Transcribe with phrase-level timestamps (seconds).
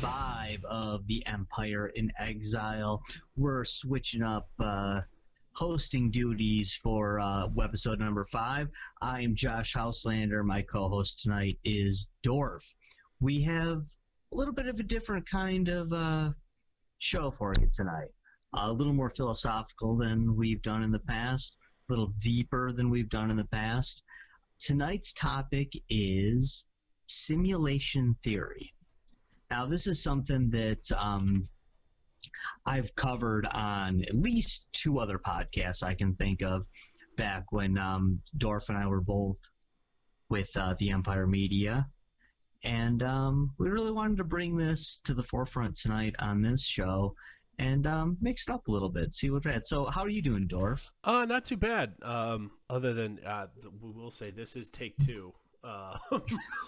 [0.00, 3.02] five of The Empire in Exile.
[3.36, 5.00] We're switching up uh,
[5.52, 8.68] hosting duties for uh, episode number five.
[9.02, 10.44] I am Josh Houselander.
[10.44, 12.62] My co host tonight is Dorf.
[13.20, 13.82] We have
[14.32, 16.30] a little bit of a different kind of uh,
[16.98, 18.10] show for you tonight.
[18.54, 21.56] a little more philosophical than we've done in the past,
[21.88, 24.04] a little deeper than we've done in the past.
[24.60, 26.66] Tonight's topic is
[27.08, 28.72] simulation theory.
[29.50, 31.48] Now, this is something that um,
[32.66, 36.66] I've covered on at least two other podcasts I can think of
[37.16, 39.38] back when um, Dorf and I were both
[40.28, 41.86] with uh, the Empire Media.
[42.62, 47.14] And um, we really wanted to bring this to the forefront tonight on this show
[47.58, 49.66] and um, mix it up a little bit, see what we had.
[49.66, 50.90] So, how are you doing, Dorf?
[51.02, 51.94] Uh, not too bad.
[52.02, 53.46] Um, other than uh,
[53.80, 55.32] we will say this is take two.
[55.64, 55.98] Uh,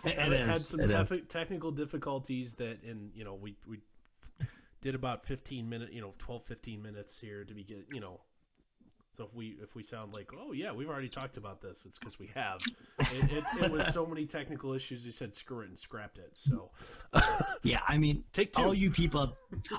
[0.05, 3.81] It had, some tef- technical difficulties that, in you know, we we
[4.81, 8.21] did about fifteen minute, you know, 12, 15 minutes here to begin, you know.
[9.13, 11.99] So if we if we sound like oh yeah we've already talked about this it's
[11.99, 12.61] because we have.
[13.01, 16.31] It, it, it was so many technical issues we said screw it and scrapped it
[16.35, 16.71] so.
[17.63, 18.63] Yeah, I mean, take two.
[18.63, 19.37] all you people,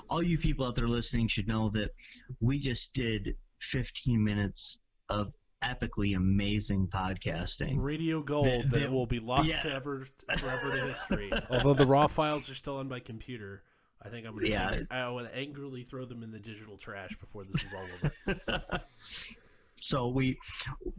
[0.08, 1.90] all you people out there listening should know that
[2.40, 5.32] we just did 15 minutes of
[5.62, 7.76] epically amazing podcasting.
[7.78, 9.62] radio gold The- that the- will be lost yeah.
[9.62, 10.06] to ever
[10.38, 11.32] forever to history.
[11.50, 13.62] Although the raw files are still on my computer,
[14.02, 14.80] I think I'm gonna Yeah.
[14.90, 17.86] I would angrily throw them in the digital trash before this is all
[18.26, 18.80] over.
[19.80, 20.38] so we,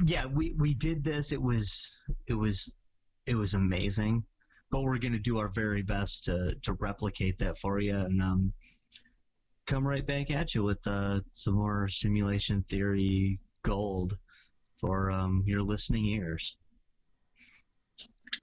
[0.05, 1.31] yeah, we we did this.
[1.31, 1.91] It was
[2.27, 2.71] it was
[3.25, 4.23] it was amazing,
[4.71, 8.53] but we're gonna do our very best to to replicate that for you and um,
[9.65, 14.17] come right back at you with uh, some more simulation theory gold
[14.83, 16.57] for um, your listening ears.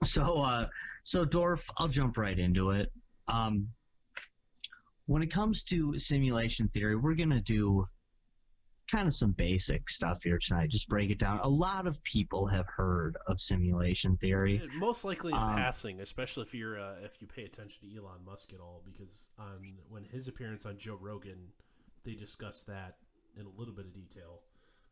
[0.03, 0.65] So, uh,
[1.03, 2.91] so Dorf, I'll jump right into it.
[3.27, 3.67] Um,
[5.05, 7.85] when it comes to simulation theory, we're gonna do
[8.89, 10.69] kind of some basic stuff here tonight.
[10.69, 11.39] Just break it down.
[11.43, 14.67] A lot of people have heard of simulation theory.
[14.79, 18.25] Most likely in Um, passing, especially if you're uh, if you pay attention to Elon
[18.25, 21.49] Musk at all, because on when his appearance on Joe Rogan,
[22.03, 22.97] they discussed that
[23.37, 24.41] in a little bit of detail.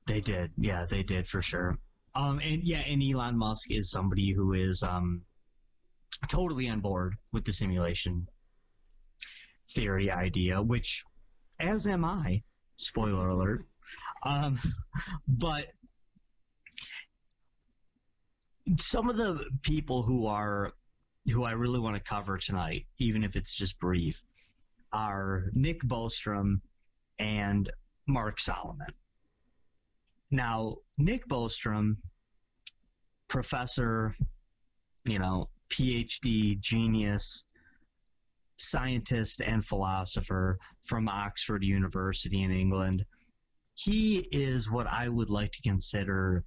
[0.09, 1.77] They did, yeah, they did for sure.
[2.15, 5.21] Um, and yeah, and Elon Musk is somebody who is um,
[6.27, 8.27] totally on board with the simulation
[9.69, 11.03] theory idea, which,
[11.59, 12.41] as am I.
[12.77, 13.67] Spoiler alert.
[14.23, 14.59] Um,
[15.27, 15.67] but
[18.79, 20.73] some of the people who are
[21.31, 24.23] who I really want to cover tonight, even if it's just brief,
[24.91, 26.61] are Nick Bostrom
[27.19, 27.69] and
[28.07, 28.87] Mark Solomon.
[30.31, 31.97] Now, Nick Bostrom,
[33.27, 34.15] professor,
[35.05, 37.45] you know, PhD genius,
[38.57, 43.05] scientist, and philosopher from Oxford University in England,
[43.73, 46.43] he is what I would like to consider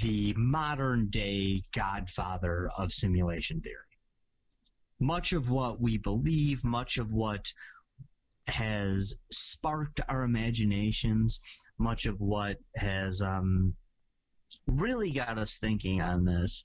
[0.00, 3.76] the modern day godfather of simulation theory.
[4.98, 7.52] Much of what we believe, much of what
[8.48, 11.40] has sparked our imaginations,
[11.78, 13.74] much of what has um,
[14.66, 16.64] really got us thinking on this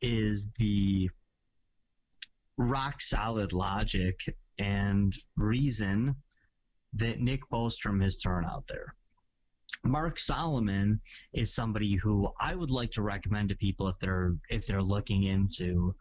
[0.00, 1.08] is the
[2.58, 4.16] rock solid logic
[4.58, 6.14] and reason
[6.94, 8.94] that Nick Bostrom has thrown out there.
[9.84, 11.00] Mark Solomon
[11.32, 15.24] is somebody who I would like to recommend to people if they're if they're looking
[15.24, 15.94] into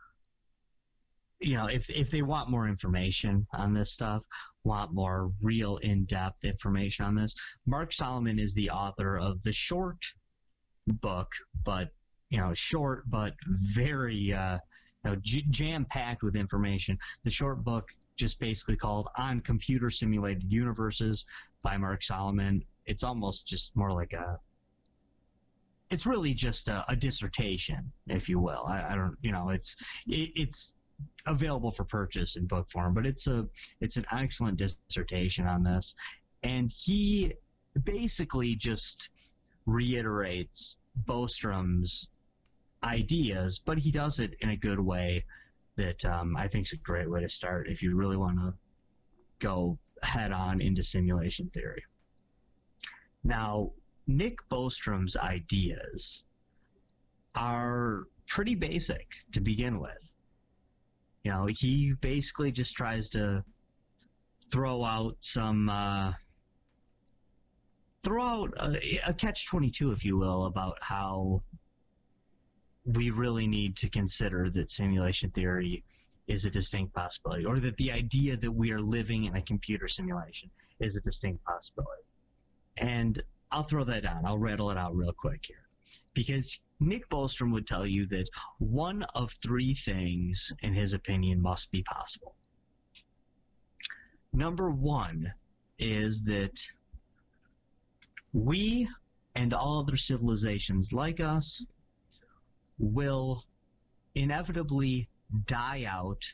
[1.40, 4.22] you know if if they want more information on this stuff
[4.64, 7.36] want more real in-depth information on this.
[7.66, 10.06] Mark solomon is the author of the short
[10.88, 11.32] book
[11.64, 11.90] but
[12.30, 14.58] you know short but very uh
[15.04, 16.98] you know, j- jam-packed with information.
[17.24, 21.26] The short book just basically called on computer simulated universes
[21.64, 22.64] by mark solomon.
[22.86, 24.40] It's almost just more like a
[25.90, 28.64] it's really just a, a dissertation if you will.
[28.68, 29.76] I, I don't you know it's
[30.08, 30.74] it, it's
[31.26, 33.48] available for purchase in book form, but it's a
[33.80, 35.96] it's an excellent dissertation on this,
[36.44, 37.34] and he
[37.84, 39.10] basically just
[39.66, 40.78] reiterates
[41.08, 42.08] Bostrom's
[42.84, 45.24] ideas, but he does it in a good way
[45.76, 48.54] that um, I think is a great way to start if you really want to
[49.40, 51.84] go head on into simulation theory.
[53.24, 53.72] Now,
[54.08, 56.24] Nick Bostrom's ideas
[57.36, 60.11] are pretty basic to begin with.
[61.24, 63.44] You know, he basically just tries to
[64.52, 66.14] throw out some, uh,
[68.04, 71.44] throw out a, a catch 22, if you will, about how
[72.86, 75.84] we really need to consider that simulation theory
[76.28, 79.88] is a distinct possibility, or that the idea that we are living in a computer
[79.88, 82.04] simulation is a distinct possibility.
[82.78, 83.22] And
[83.52, 84.26] I'll throw that down.
[84.26, 85.61] I'll rattle it out real quick here.
[86.14, 88.28] Because Nick Bostrom would tell you that
[88.58, 92.36] one of three things, in his opinion, must be possible.
[94.34, 95.34] Number one
[95.78, 96.60] is that
[98.34, 98.88] we
[99.36, 101.66] and all other civilizations like us
[102.78, 103.46] will
[104.16, 105.10] inevitably
[105.46, 106.34] die out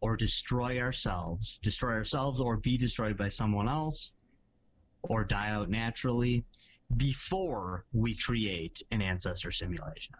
[0.00, 4.12] or destroy ourselves, destroy ourselves or be destroyed by someone else,
[5.02, 6.44] or die out naturally
[6.96, 10.14] before we create an ancestor simulation.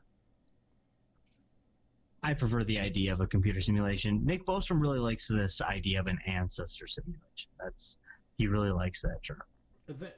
[2.22, 4.24] I prefer the idea of a computer simulation.
[4.24, 7.50] Nick Bostrom really likes this idea of an ancestor simulation.
[7.62, 7.96] That's
[8.36, 9.42] he really likes that term.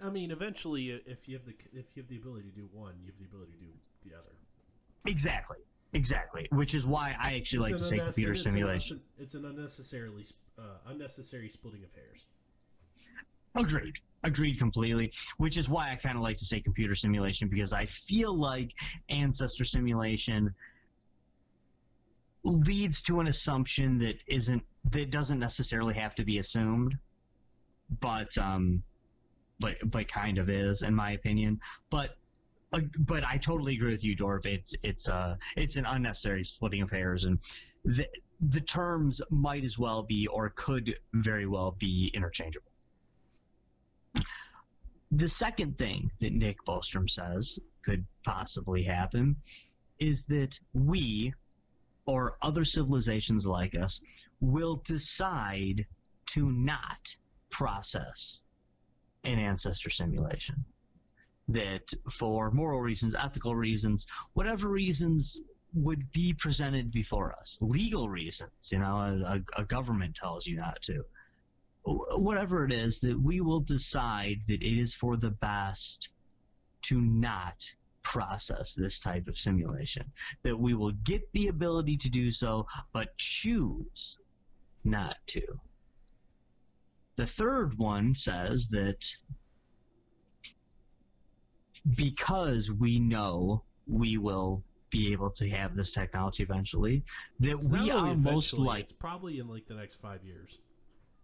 [0.03, 2.95] I mean, eventually, if you have the if you have the ability to do one,
[3.01, 3.71] you have the ability to do
[4.05, 4.33] the other.
[5.07, 5.59] Exactly.
[5.93, 8.99] Exactly, which is why I actually it's like to say computer it's simulation.
[8.99, 10.25] An, it's an unnecessarily
[10.57, 12.27] uh, unnecessary splitting of hairs.
[13.55, 13.95] Agreed.
[14.23, 15.13] Agreed completely.
[15.39, 18.73] Which is why I kind of like to say computer simulation because I feel like
[19.09, 20.55] ancestor simulation
[22.45, 26.97] leads to an assumption that isn't that doesn't necessarily have to be assumed,
[28.01, 28.83] but um,
[29.59, 31.61] but but kind of is in my opinion.
[31.91, 32.17] But
[32.73, 34.47] uh, but I totally agree with you, Dorf.
[34.47, 37.39] It's it's uh it's an unnecessary splitting of hairs, and
[37.85, 38.07] the
[38.41, 42.70] the terms might as well be or could very well be interchangeable.
[45.13, 49.37] The second thing that Nick Bostrom says could possibly happen
[49.99, 51.35] is that we
[52.07, 54.01] or other civilizations like us
[54.41, 55.87] will decide
[56.27, 57.17] to not
[57.51, 58.41] process
[59.25, 60.65] an ancestor simulation.
[61.49, 65.41] That for moral reasons, ethical reasons, whatever reasons
[65.75, 70.81] would be presented before us, legal reasons, you know, a, a, government tells you not
[70.83, 71.05] to,
[71.85, 76.09] whatever it is, that we will decide that it is for the best
[76.83, 77.73] to not
[78.03, 80.11] process this type of simulation,
[80.43, 84.19] that we will get the ability to do so, but choose
[84.85, 85.43] not to.
[87.17, 89.07] The third one says that
[91.95, 97.03] because we know we will be able to have this technology eventually,
[97.41, 98.83] that it's we are most likely.
[98.83, 100.59] It's probably in like the next five years.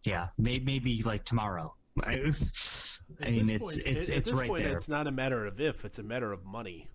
[0.06, 1.74] Yeah, may, maybe like tomorrow.
[2.04, 4.72] I mean, it's point, it's it's right point, there.
[4.72, 6.88] It's not a matter of if; it's a matter of money.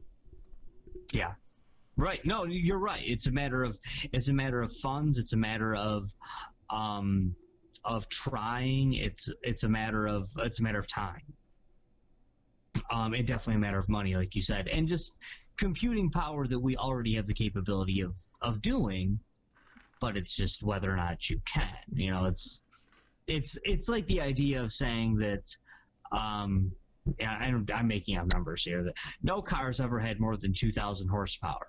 [1.12, 1.34] Yeah,
[1.98, 2.24] right.
[2.26, 3.04] No, you're right.
[3.04, 3.78] It's a matter of
[4.12, 5.18] it's a matter of funds.
[5.18, 6.08] It's a matter of
[6.70, 7.36] um
[7.84, 8.94] of trying.
[8.94, 11.22] It's it's a matter of it's a matter of time
[12.92, 15.14] um, and definitely a matter of money, like you said, and just
[15.58, 19.20] computing power that we already have the capability of of doing,
[20.00, 21.68] but it's just whether or not you can.
[21.94, 22.62] You know, it's
[23.32, 25.56] it's it's like the idea of saying that.
[26.12, 26.72] Um,
[27.20, 28.84] yeah, I'm, I'm making up numbers here.
[28.84, 28.94] That
[29.24, 31.68] no car's ever had more than 2,000 horsepower,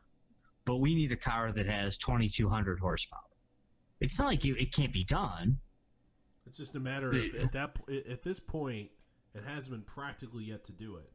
[0.67, 3.21] but we need a car that has 2,200 horsepower.
[4.01, 5.59] It's not like it, it can't be done.
[6.47, 7.79] It's just a matter of at that
[8.11, 8.91] at this point,
[9.35, 11.11] it hasn't been practically yet to do it.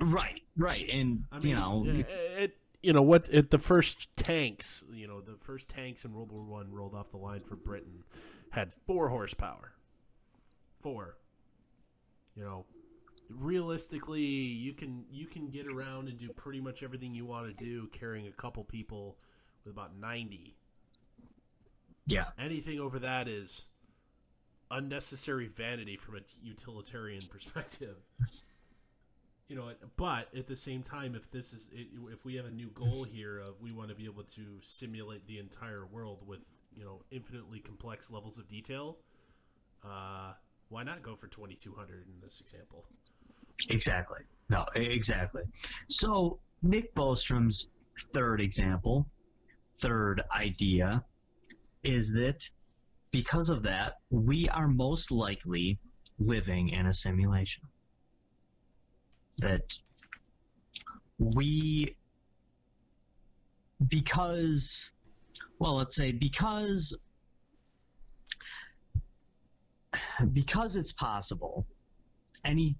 [0.00, 3.28] Right, right, and I mean, you know, it, it, you know what?
[3.30, 7.10] It, the first tanks, you know, the first tanks in World War One rolled off
[7.10, 8.02] the line for Britain
[8.56, 9.72] had four horsepower.
[10.80, 11.18] Four.
[12.34, 12.64] You know,
[13.28, 17.64] realistically, you can you can get around and do pretty much everything you want to
[17.64, 19.18] do carrying a couple people
[19.64, 20.56] with about ninety.
[22.06, 22.26] Yeah.
[22.38, 23.66] Anything over that is
[24.70, 27.96] unnecessary vanity from a utilitarian perspective.
[29.48, 31.68] You know, but at the same time, if this is
[32.10, 35.26] if we have a new goal here of we want to be able to simulate
[35.26, 38.98] the entire world with you know infinitely complex levels of detail,
[39.84, 40.32] uh,
[40.68, 42.84] why not go for twenty two hundred in this example?
[43.70, 44.20] Exactly.
[44.48, 45.42] No, exactly.
[45.88, 47.66] So Nick Bostrom's
[48.12, 49.06] third example,
[49.78, 51.02] third idea,
[51.82, 52.48] is that
[53.10, 55.78] because of that, we are most likely
[56.18, 57.62] living in a simulation.
[59.38, 59.78] That
[61.18, 61.96] we,
[63.86, 64.88] because,
[65.58, 66.96] well, let's say because,
[70.32, 71.66] because it's possible,
[72.44, 72.76] any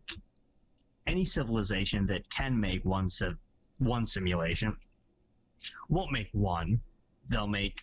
[1.06, 3.08] any civilization that can make one
[3.78, 4.76] one simulation
[5.88, 6.80] won't make one.
[7.28, 7.82] They'll make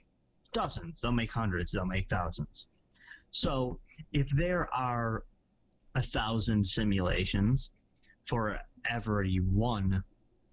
[0.52, 2.66] dozens, they'll make hundreds, they'll make thousands.
[3.32, 3.80] So
[4.12, 5.24] if there are
[5.96, 7.72] a thousand simulations
[8.26, 8.60] for
[8.90, 10.04] every one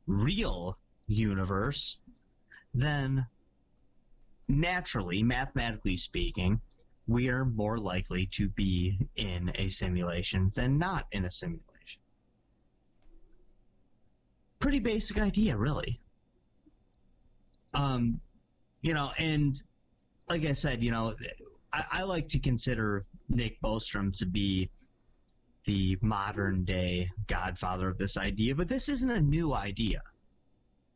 [0.06, 1.98] real universe,
[2.74, 3.26] then
[4.50, 6.60] naturally, mathematically speaking,
[7.06, 12.02] we are more likely to be in a simulation than not in a simulation.
[14.58, 16.00] Pretty basic idea, really.
[17.72, 18.20] Um,
[18.82, 19.60] you know, and
[20.28, 21.14] like I said, you know,
[21.72, 24.70] I, I like to consider Nick Bostrom to be
[25.66, 30.02] the modern day godfather of this idea, but this isn't a new idea.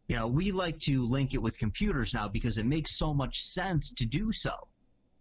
[0.09, 3.43] You know, we like to link it with computers now because it makes so much
[3.43, 4.53] sense to do so.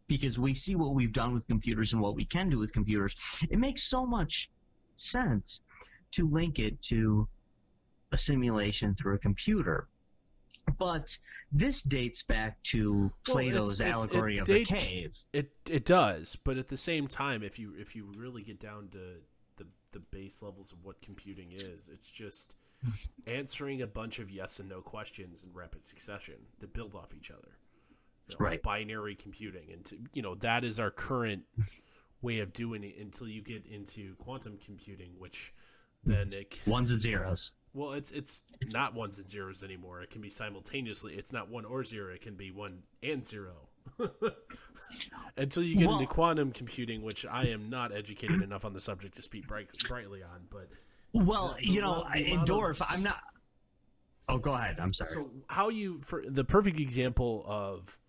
[0.08, 3.16] Because we see what we've done with computers and what we can do with computers.
[3.50, 4.50] It makes so much
[4.96, 5.62] sense
[6.12, 7.28] to link it to
[8.12, 9.88] a simulation through a computer.
[10.78, 11.18] But
[11.52, 15.16] this dates back to Plato's it's- it's- allegory it of dates- the cave.
[15.34, 18.90] It it does, but at the same time, if you if you really get down
[18.90, 19.22] to
[19.56, 22.56] the the base levels of what computing is, it's just
[23.28, 27.32] answering a bunch of yes and no questions in rapid succession that build off each
[27.32, 27.58] other.
[28.30, 28.62] You know, Right.
[28.64, 31.44] Binary computing, and to, you know that is our current
[32.22, 35.54] way of doing it until you get into quantum computing, which
[36.06, 37.52] then it c- Ones and zeros.
[37.74, 40.02] well, it's it's not ones and zeros anymore.
[40.02, 41.16] It can be simultaneously.
[41.16, 42.14] It's not one or zero.
[42.14, 43.68] It can be one and zero.
[45.38, 48.80] Until you get Well- into quantum computing, which I am not educated enough on the
[48.82, 50.70] subject to speak bright, brightly on, but
[51.14, 53.22] Well, The- you know, in of Dorf, I'm not.
[54.28, 54.80] Oh, go ahead.
[54.80, 55.12] I'm sorry.
[55.14, 58.00] so how you for the perfect example of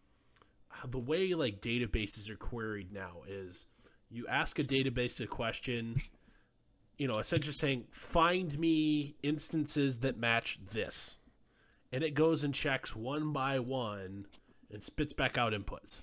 [0.88, 3.66] the way like databases are queried now is
[4.10, 6.00] you ask a database a question
[6.98, 11.16] you know essentially saying find me instances that match this
[11.90, 14.26] and it goes and checks one by one
[14.70, 16.00] and spits back out inputs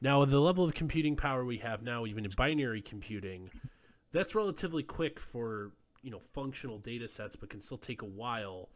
[0.00, 3.50] now with the level of computing power we have now even in binary computing
[4.12, 5.72] that's relatively quick for
[6.04, 8.68] you know functional data sets but can still take a while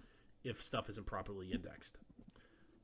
[0.43, 1.99] if stuff isn't properly indexed.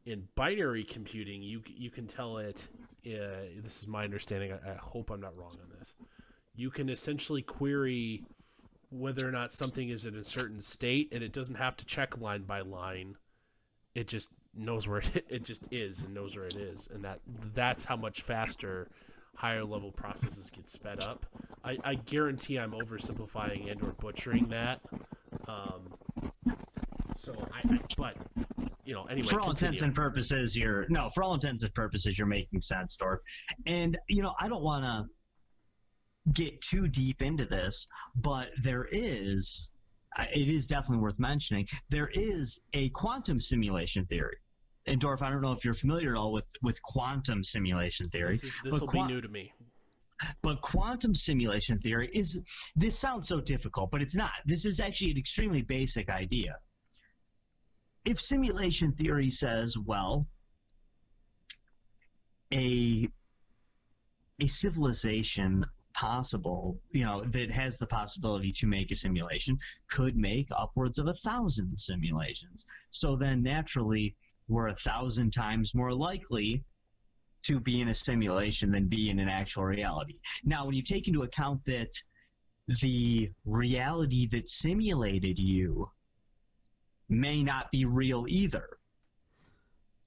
[0.04, 2.68] In binary computing, you you can tell it.
[3.06, 4.52] Uh, this is my understanding.
[4.52, 5.94] I, I hope I'm not wrong on this.
[6.54, 8.22] You can essentially query
[8.90, 12.20] whether or not something is in a certain state, and it doesn't have to check
[12.20, 13.16] line by line.
[13.94, 17.20] It just knows where it, it just is and knows where it is, and that
[17.54, 18.90] that's how much faster
[19.34, 21.26] higher level processes get sped up.
[21.64, 24.80] I, I guarantee I'm oversimplifying and or butchering that.
[25.48, 25.94] Um,
[27.16, 28.16] so I, I but
[28.84, 29.26] you know anyway.
[29.26, 31.10] for all intents and purposes, you're no.
[31.10, 33.20] For all intents and purposes, you're making sense, Dorf.
[33.66, 37.86] And you know, I don't want to get too deep into this,
[38.16, 39.68] but there is.
[40.32, 41.66] It is definitely worth mentioning.
[41.90, 44.36] There is a quantum simulation theory.
[44.86, 48.36] And Dorf, I don't know if you're familiar at all with, with quantum simulation theory.
[48.36, 49.52] this but will quan- be new to me.
[50.42, 52.38] But quantum simulation theory is
[52.76, 54.32] this sounds so difficult, but it's not.
[54.46, 56.58] This is actually an extremely basic idea.
[58.04, 60.26] If simulation theory says, well,
[62.52, 63.08] a
[64.40, 65.64] a civilization
[65.94, 71.06] possible, you know, that has the possibility to make a simulation could make upwards of
[71.06, 72.64] a thousand simulations.
[72.90, 74.16] So then naturally
[74.48, 76.64] we're a thousand times more likely
[77.44, 80.18] to be in a simulation than be in an actual reality.
[80.44, 81.90] Now, when you take into account that
[82.80, 85.90] the reality that simulated you
[87.08, 88.66] may not be real either,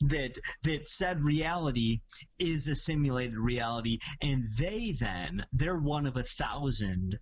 [0.01, 2.01] that that said reality
[2.39, 7.17] is a simulated reality, and they then they're one of a thousand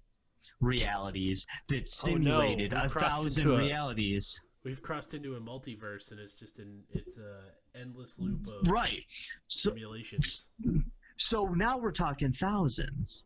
[0.62, 2.40] realities that Oh, no.
[2.42, 4.40] simulated a thousand realities.
[4.66, 7.44] We've crossed into a multiverse, and it's just an it's a
[7.80, 9.04] endless loop of Right.
[9.48, 10.48] So simulations.
[11.18, 13.24] So now we're talking thousands.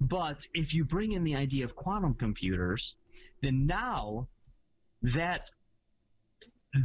[0.00, 2.94] But if you bring in the idea of quantum computers,
[3.42, 4.28] then now
[5.02, 5.50] that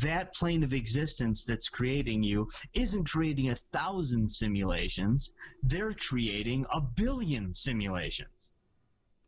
[0.01, 5.32] that plane of existence that's creating you isn't creating a thousand simulations,
[5.63, 8.50] they're creating a billion simulations.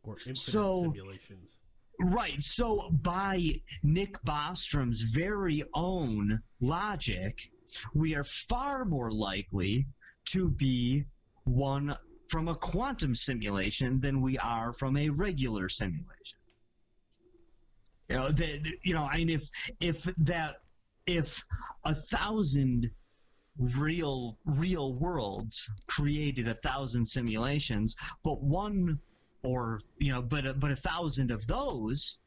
[0.02, 1.56] or infinite so- simulations.
[2.02, 2.42] Right.
[2.42, 7.38] So by Nick Bostrom's very own logic,
[7.94, 9.86] we are far more likely
[10.26, 11.04] to be
[11.44, 11.96] one
[12.28, 16.38] from a quantum simulation than we are from a regular simulation.
[18.08, 19.48] You know that you know, I mean if
[19.80, 20.56] if that
[21.06, 21.44] if
[21.84, 22.90] a thousand
[23.78, 27.94] real real worlds created a thousand simulations,
[28.24, 28.98] but one
[29.42, 32.18] or you know, but a, but a thousand of those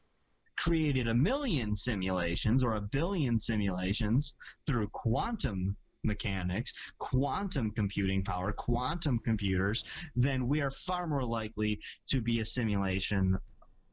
[0.56, 4.34] created a million simulations or a billion simulations
[4.66, 12.20] through quantum mechanics, quantum computing power, quantum computers, then we are far more likely to
[12.20, 13.36] be a simulation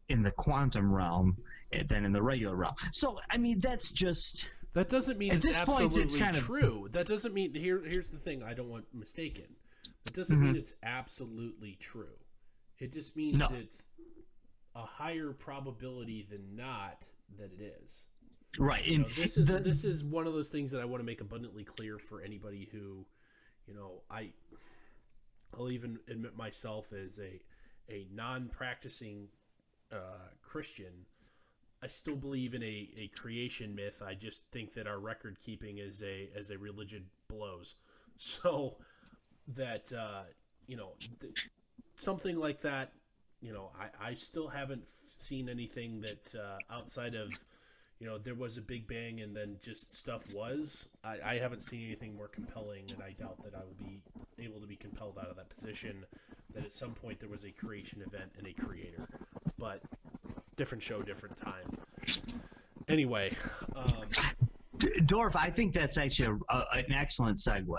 [0.09, 1.35] in the quantum realm
[1.87, 2.75] than in the regular realm.
[2.91, 6.43] So I mean, that's just that doesn't mean At it's this point, it's kind of-
[6.43, 6.87] true.
[6.91, 7.81] That doesn't mean here.
[7.85, 8.43] Here's the thing.
[8.43, 9.45] I don't want mistaken.
[10.05, 10.45] That doesn't Mm-hmm.
[10.45, 12.15] mean it's absolutely true.
[12.79, 13.49] It just means No.
[13.53, 13.85] it's
[14.75, 17.05] a higher probability than not
[17.37, 18.03] that it is.
[18.59, 18.85] right.
[18.85, 20.99] You And know, this is the- this is one of those things that I want
[21.01, 23.05] to make abundantly clear for anybody who,
[23.67, 24.33] you know, I
[25.55, 27.41] I'll even admit myself as a
[27.89, 29.29] a non-practicing
[29.91, 31.05] uh, Christian.
[31.81, 34.01] I still believe in a, a creation myth.
[34.01, 37.75] I just think that our record keeping as a as a religion blows.
[38.17, 38.77] So
[39.47, 40.23] that uh,
[40.67, 41.33] you know th-
[41.95, 42.91] something like that.
[43.41, 44.83] You know, I, I still haven't
[45.15, 47.31] seen anything that uh, outside of
[47.99, 50.87] you know there was a big bang and then just stuff was.
[51.03, 54.01] I, I haven't seen anything more compelling, and I doubt that I will be
[54.39, 56.05] able to be compelled out of that position.
[56.53, 59.07] That at some point there was a creation event and a creator,
[59.57, 59.81] but
[60.55, 61.77] different show, different time.
[62.87, 63.35] Anyway,
[63.75, 64.03] um,
[65.05, 67.77] Dorf, I think that's actually a, a, an excellent segue.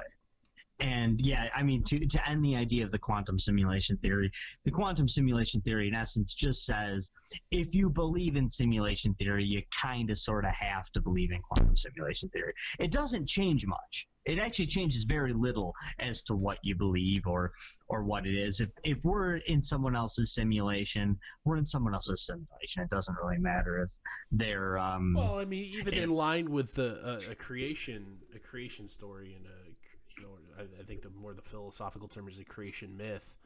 [0.84, 4.30] And yeah, I mean, to, to end the idea of the quantum simulation theory,
[4.66, 7.08] the quantum simulation theory, in essence, just says
[7.50, 11.40] if you believe in simulation theory, you kind of sort of have to believe in
[11.40, 12.52] quantum simulation theory.
[12.78, 14.06] It doesn't change much.
[14.26, 17.52] It actually changes very little as to what you believe or
[17.88, 18.60] or what it is.
[18.60, 22.82] If if we're in someone else's simulation, we're in someone else's simulation.
[22.82, 23.90] It doesn't really matter if
[24.32, 28.38] they're um, well, I mean, even it- in line with the uh, a creation a
[28.38, 29.83] creation story and a
[30.18, 33.36] you know I, I think the more the philosophical term is a creation myth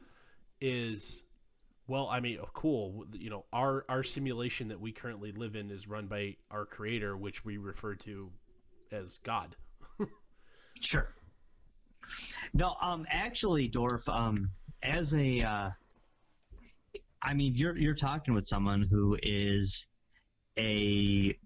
[0.61, 1.23] is
[1.87, 5.71] well i mean oh, cool you know our our simulation that we currently live in
[5.71, 8.31] is run by our creator which we refer to
[8.91, 9.55] as god
[10.79, 11.13] Sure.
[12.53, 14.49] No, um, actually, Dorf, um,
[14.81, 15.69] as a, uh,
[17.21, 19.85] I mean, you're you're talking with someone who is
[20.57, 21.37] a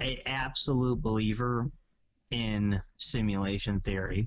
[0.00, 1.70] a absolute believer
[2.32, 4.26] in simulation theory,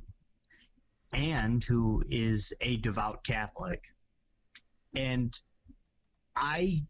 [1.13, 3.81] and who is a devout Catholic,
[4.95, 5.37] and
[6.35, 6.83] I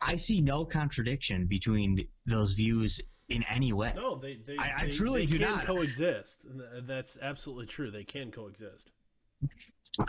[0.00, 3.92] I see no contradiction between those views in any way.
[3.96, 5.64] no they they, I- I they- truly they do can not.
[5.66, 6.44] coexist
[6.82, 8.90] that's absolutely true they can coexist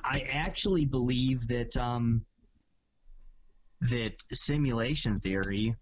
[0.04, 2.26] I actually believe that um,
[3.82, 5.76] that simulation theory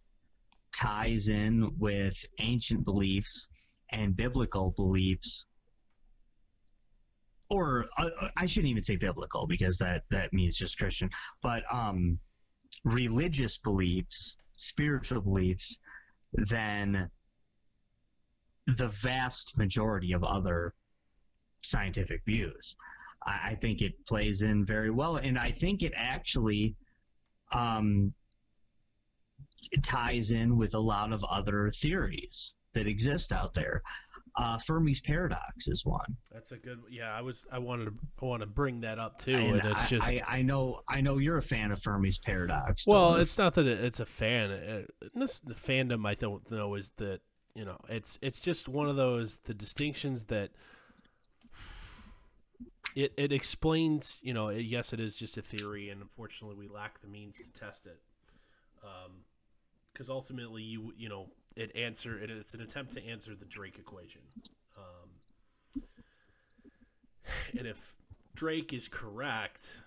[0.76, 3.48] ties in with ancient beliefs
[3.94, 5.46] and biblical beliefs,
[7.50, 11.10] or uh, I shouldn't even say biblical because that that means just Christian,
[11.42, 12.20] but um,
[12.84, 15.78] religious beliefs, spiritual beliefs,
[16.34, 17.10] than
[18.66, 20.74] the vast majority of other
[21.62, 22.76] scientific views.
[23.26, 26.76] I, I think it plays in very well, and I think it actually
[27.52, 28.14] um,
[29.72, 33.82] it ties in with a lot of other theories that exist out there.
[34.36, 36.18] Uh, Fermi's paradox is one.
[36.32, 39.20] that's a good yeah i was i wanted to i want to bring that up
[39.20, 41.78] too And and it's I, just I, I know I know you're a fan of
[41.80, 42.88] Fermi's paradox.
[42.88, 44.50] Well, it's not that it, it's a fan.
[44.50, 47.20] It, this the fandom I don't know is that
[47.54, 50.50] you know it's it's just one of those the distinctions that
[52.96, 54.20] it it explains.
[54.22, 57.38] You know, it, yes, it is just a theory, and unfortunately, we lack the means
[57.38, 58.00] to test it.
[58.84, 59.26] Um,
[59.94, 63.78] Because ultimately, you you know, it answer it, it's an attempt to answer the Drake
[63.80, 64.22] equation.
[64.78, 65.84] Um,
[67.58, 67.96] and if
[68.36, 69.82] Drake is correct,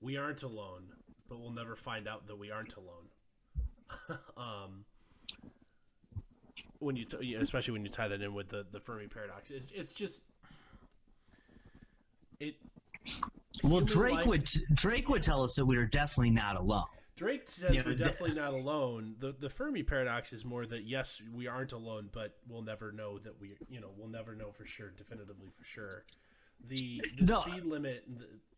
[0.00, 0.84] we aren't alone,
[1.28, 4.18] but we'll never find out that we aren't alone.
[4.36, 4.84] um,
[6.78, 9.70] when you, t- especially when you tie that in with the the Fermi paradox, it's
[9.70, 10.22] it's just
[12.40, 12.54] it.
[13.62, 16.84] well, Drake life- would Drake would tell us that we are definitely not alone.
[17.20, 19.14] Drake says Yeah, we're definitely not alone.
[19.18, 23.18] The the Fermi paradox is more that yes, we aren't alone, but we'll never know
[23.18, 26.04] that we you know we'll never know for sure, definitively for sure.
[26.66, 27.42] The the No.
[27.42, 28.08] speed limit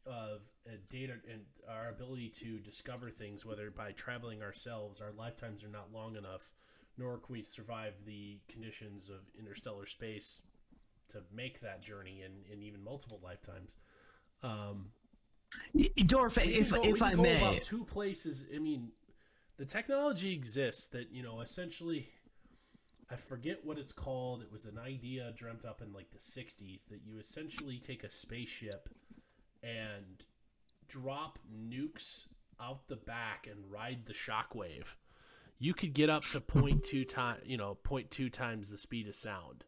[0.06, 5.64] of uh, data and our ability to discover things, whether by traveling ourselves, our lifetimes
[5.64, 6.48] are not long enough,
[6.96, 10.40] nor can we survive the conditions of interstellar space
[11.08, 13.76] to make that journey in, in even multiple lifetimes.
[14.44, 14.92] Um,
[16.06, 18.44] Dorf, if go- if I may, about two places.
[18.54, 18.92] I mean,
[19.56, 22.08] the technology exists that you know essentially.
[23.10, 24.40] I forget what it's called.
[24.42, 28.10] It was an idea dreamt up in like the '60s that you essentially take a
[28.10, 28.88] spaceship
[29.62, 30.24] and
[30.88, 32.26] drop nukes
[32.60, 34.94] out the back and ride the shockwave.
[35.58, 39.64] You could get up to 0.2 time, you know, 0.2 times the speed of sound,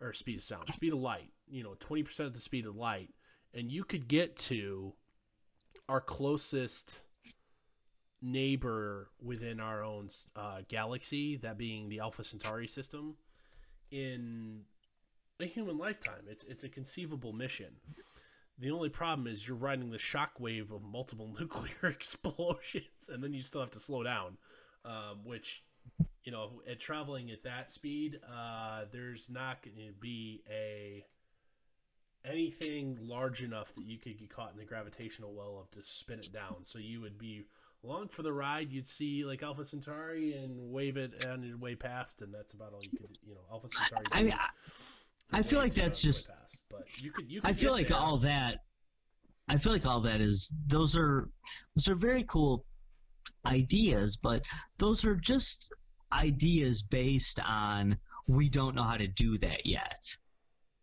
[0.00, 1.30] or speed of sound, speed of light.
[1.48, 3.10] You know, 20% of the speed of light,
[3.54, 4.94] and you could get to
[5.88, 7.02] our closest
[8.20, 13.16] neighbor within our own uh, galaxy, that being the Alpha Centauri system,
[13.90, 14.60] in
[15.40, 16.24] a human lifetime.
[16.28, 17.74] It's it's a conceivable mission.
[18.58, 23.42] The only problem is you're riding the shockwave of multiple nuclear explosions, and then you
[23.42, 24.38] still have to slow down,
[24.84, 25.64] um, which
[26.24, 31.04] you know, at traveling at that speed, uh, there's not going to be a
[32.24, 36.18] anything large enough that you could get caught in the gravitational well of to spin
[36.18, 36.64] it down.
[36.64, 37.46] So you would be
[37.84, 38.72] along for the ride.
[38.72, 42.72] You'd see like Alpha Centauri and wave it on your way past, and that's about
[42.72, 43.16] all you could.
[43.26, 44.04] You know, Alpha Centauri.
[44.12, 46.28] I mean, I, I feel like that's just.
[46.28, 47.30] Past, but you could.
[47.30, 47.96] You could I feel like there.
[47.96, 48.60] all that.
[49.48, 51.28] I feel like all that is those are
[51.76, 52.64] those are very cool
[53.44, 54.42] ideas, but
[54.78, 55.68] those are just
[56.12, 60.16] ideas based on we don't know how to do that yet.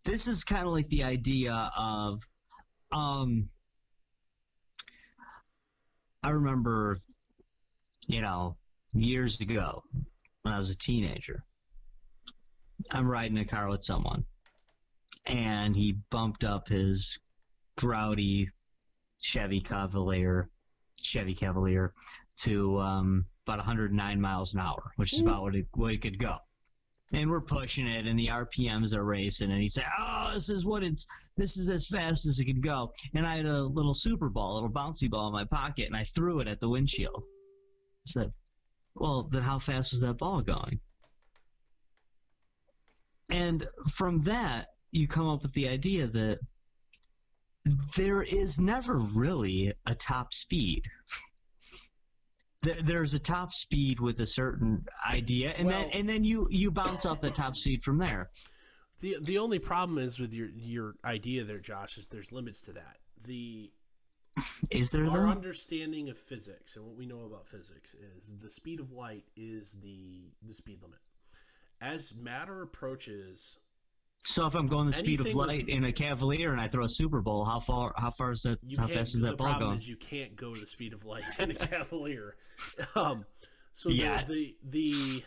[0.06, 2.20] This is kind of like the idea of
[2.92, 3.50] um
[6.24, 7.00] I remember
[8.08, 8.58] you know
[8.94, 9.84] years ago
[10.42, 11.44] when I was a teenager
[12.92, 14.26] I'm riding a car with someone
[15.26, 17.20] and he bumped up his
[17.78, 18.50] grouty
[19.20, 20.50] Chevy Cavalier
[21.02, 21.94] Chevy Cavalier
[22.42, 26.20] to um, about 109 miles an hour, which is about what it, what it could
[26.20, 26.38] go.
[27.12, 30.64] And we're pushing it, and the RPMs are racing, and he said, "Oh, this is
[30.64, 31.08] what it's.
[31.38, 34.54] This is as fast as it could go." And I had a little super ball,
[34.54, 37.24] a little bouncy ball in my pocket, and I threw it at the windshield.
[37.24, 38.34] I said,
[38.94, 40.80] "Well, then how fast was that ball going?"
[43.30, 46.40] And from that, you come up with the idea that
[47.96, 50.84] there is never really a top speed
[52.62, 56.72] there's a top speed with a certain idea, and well, then and then you you
[56.72, 58.30] bounce off the top speed from there.
[59.02, 62.74] The the only problem is with your your idea there, Josh, is there's limits to
[62.74, 62.98] that.
[63.24, 63.72] The
[64.72, 68.80] is there our understanding of physics and what we know about physics is the speed
[68.80, 71.00] of light is the the speed limit.
[71.82, 73.58] As matter approaches
[74.26, 76.84] so if I'm going the speed of light with, in a Cavalier and I throw
[76.84, 78.60] a super ball, how far how far is that?
[78.78, 79.54] How fast is that ball going?
[79.54, 82.36] The problem is you can't go the speed of light in a Cavalier.
[82.96, 83.26] Um,
[83.74, 84.26] so yeah.
[84.26, 85.24] the the,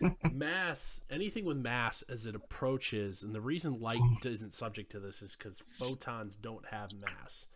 [0.00, 5.00] the mass anything with mass as it approaches, and the reason light isn't subject to
[5.00, 7.46] this is because photons don't have mass.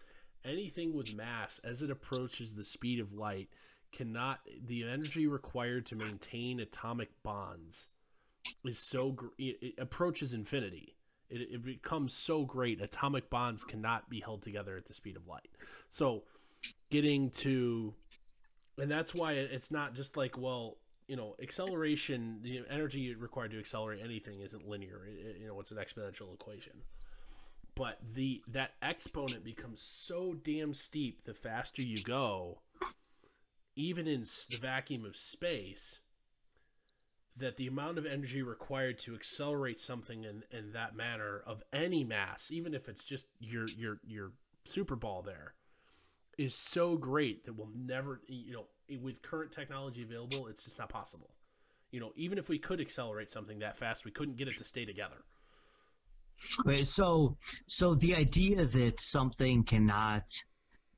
[0.44, 3.48] Anything with mass as it approaches the speed of light
[3.92, 7.88] cannot the energy required to maintain atomic bonds
[8.64, 10.96] is so it approaches infinity.
[11.30, 12.80] It, it becomes so great.
[12.80, 15.48] Atomic bonds cannot be held together at the speed of light.
[15.90, 16.24] So,
[16.90, 17.94] getting to,
[18.78, 22.40] and that's why it's not just like well, you know, acceleration.
[22.42, 25.06] The energy required to accelerate anything isn't linear.
[25.06, 26.82] It, you know, it's an exponential equation.
[27.74, 32.62] But the that exponent becomes so damn steep the faster you go,
[33.76, 36.00] even in the vacuum of space
[37.38, 42.04] that the amount of energy required to accelerate something in, in that manner of any
[42.04, 44.32] mass, even if it's just your your your
[44.64, 45.54] super ball there,
[46.36, 48.66] is so great that we'll never you know
[49.02, 51.30] with current technology available, it's just not possible.
[51.90, 54.64] You know, even if we could accelerate something that fast, we couldn't get it to
[54.64, 55.24] stay together.
[56.60, 60.24] Okay, so so the idea that something cannot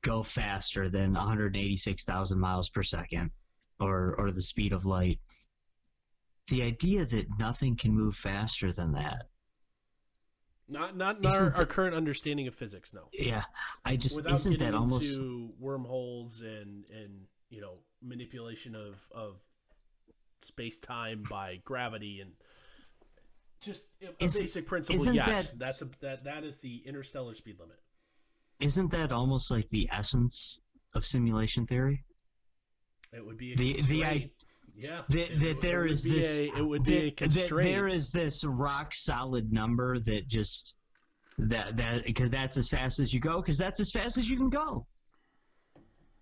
[0.01, 3.31] go faster than 186,000 miles per second
[3.79, 5.19] or or the speed of light
[6.47, 9.27] the idea that nothing can move faster than that.
[10.67, 13.09] Not not, not our, our, current understanding of physics, no.
[13.11, 13.43] Yeah,
[13.83, 15.21] I just Without isn't that almost
[15.59, 19.35] wormholes and and you know manipulation of of
[20.41, 22.31] space time by gravity and
[23.61, 25.13] just a is, basic principle.
[25.13, 27.77] Yes, that, that's a that that is the interstellar speed limit.
[28.61, 30.59] Isn't that almost like the essence
[30.95, 32.05] of simulation theory?
[33.11, 34.29] It would be the the
[34.81, 35.01] yeah.
[35.09, 36.39] That, that there is this.
[36.39, 37.69] A, it would be that, a constraint.
[37.69, 40.75] there is this rock solid number that just
[41.37, 44.37] that that because that's as fast as you go because that's as fast as you
[44.37, 44.85] can go.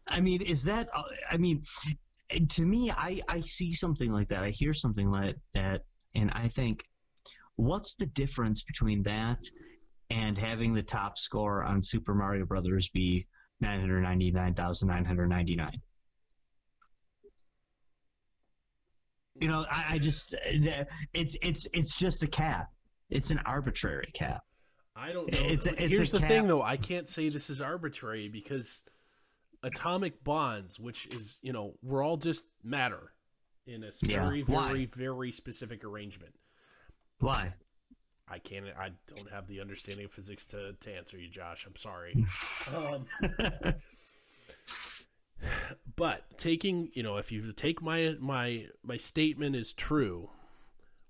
[0.07, 0.89] I mean, is that?
[0.93, 1.63] Uh, I mean,
[2.49, 4.43] to me, I I see something like that.
[4.43, 5.83] I hear something like that,
[6.15, 6.83] and I think,
[7.55, 9.39] what's the difference between that
[10.09, 13.27] and having the top score on Super Mario Brothers be
[13.61, 15.81] nine hundred ninety nine thousand nine hundred ninety nine?
[19.39, 22.69] You know, I, I just it's it's it's just a cap.
[23.09, 24.43] It's an arbitrary cap.
[24.95, 25.39] I don't know.
[25.39, 26.27] It's a, it's Here's the cap.
[26.27, 26.61] thing, though.
[26.61, 28.83] I can't say this is arbitrary because
[29.63, 33.13] atomic bonds, which is you know, we're all just matter
[33.65, 34.67] in a very, yeah.
[34.67, 36.33] very, very specific arrangement.
[37.19, 37.53] Why?
[38.27, 38.65] I can't.
[38.77, 41.65] I don't have the understanding of physics to to answer you, Josh.
[41.65, 42.25] I'm sorry.
[42.75, 43.05] um,
[45.99, 50.29] But taking, you know, if you take my my my statement is true,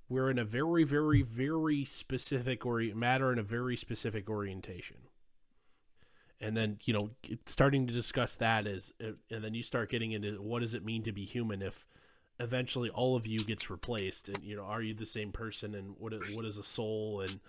[0.10, 4.98] we're in a very very very specific or matter in a very specific orientation.
[6.42, 7.12] And then, you know,
[7.46, 11.04] starting to discuss that is and then you start getting into what does it mean
[11.04, 11.86] to be human if
[12.40, 15.94] eventually all of you gets replaced and you know are you the same person and
[16.00, 17.40] what what is a soul and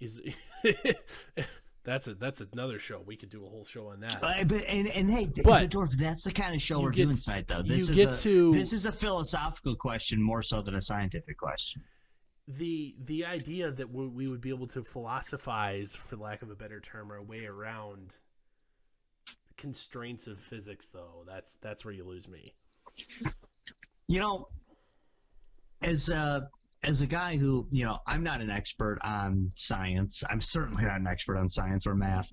[0.00, 0.20] is
[1.84, 3.02] that's a that's another show.
[3.04, 4.24] We could do a whole show on that.
[4.24, 7.16] Uh, but and, and hey but Dorf, that's the kind of show we're get, doing
[7.16, 7.62] tonight though.
[7.62, 11.82] this is a, to, this is a philosophical question more so than a scientific question.
[12.48, 16.80] The the idea that we would be able to philosophize for lack of a better
[16.80, 18.12] term our way around
[19.56, 22.44] constraints of physics though that's that's where you lose me.
[24.06, 24.48] You know,
[25.80, 26.48] as a
[26.84, 30.22] as a guy who, you know, I'm not an expert on science.
[30.28, 32.30] I'm certainly not an expert on science or math.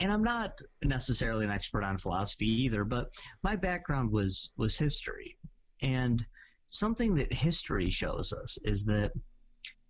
[0.00, 5.38] And I'm not necessarily an expert on philosophy either, but my background was was history.
[5.80, 6.24] And
[6.66, 9.12] something that history shows us is that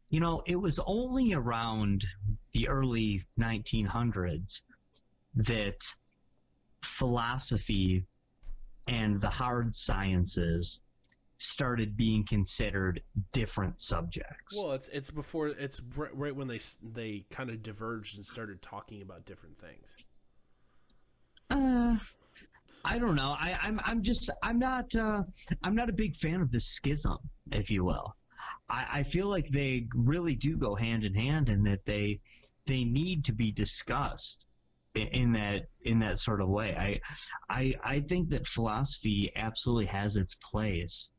[0.09, 2.07] you know, it was only around
[2.53, 4.61] the early 1900s
[5.35, 5.85] that
[6.83, 8.07] philosophy
[8.87, 10.79] and the hard sciences
[11.39, 14.57] started being considered different subjects.
[14.57, 19.03] Well, it's it's before it's right when they they kind of diverged and started talking
[19.03, 19.97] about different things.
[21.51, 21.97] Uh,
[22.85, 23.37] I don't know.
[23.39, 25.23] I, I'm I'm just I'm not uh,
[25.63, 27.19] I'm not a big fan of this schism,
[27.53, 28.17] if you will.
[28.69, 32.21] I, I feel like they really do go hand in hand, and that they
[32.67, 34.45] they need to be discussed
[34.95, 36.75] in that in that sort of way.
[36.75, 37.01] I
[37.49, 41.11] I I think that philosophy absolutely has its place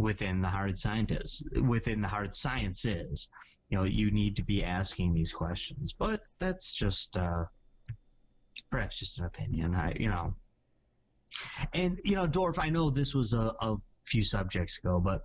[0.00, 3.28] within the hard scientists, within the hard sciences.
[3.68, 7.44] You know, you need to be asking these questions, but that's just uh,
[8.70, 9.74] perhaps just an opinion.
[9.74, 10.34] I you know,
[11.72, 12.58] and you know, Dorf.
[12.58, 15.22] I know this was a, a few subjects ago, but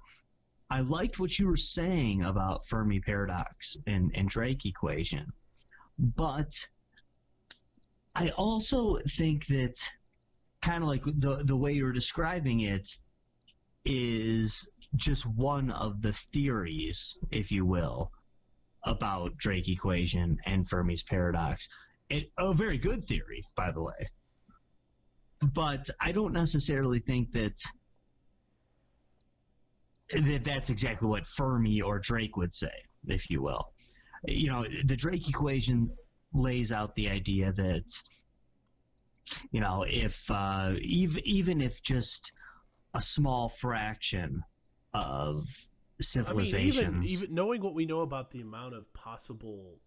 [0.70, 5.32] I liked what you were saying about Fermi paradox and, and Drake equation,
[5.98, 6.54] but
[8.16, 9.76] I also think that
[10.62, 12.96] kind of like the the way you're describing it
[13.86, 18.12] is just one of the theories, if you will,
[18.84, 21.68] about Drake equation and Fermi's paradox.
[22.10, 24.10] It, a very good theory, by the way.
[25.42, 27.60] But I don't necessarily think that
[30.12, 32.72] that that's exactly what Fermi or Drake would say,
[33.08, 33.74] if you will.
[34.26, 35.90] You know, the Drake equation
[36.34, 38.02] lays out the idea that
[39.52, 42.32] you know if uh, even even if just
[42.96, 44.44] a small fraction
[44.94, 45.68] of
[46.00, 46.80] civilizations.
[46.80, 49.80] I mean, even, even knowing what we know about the amount of possible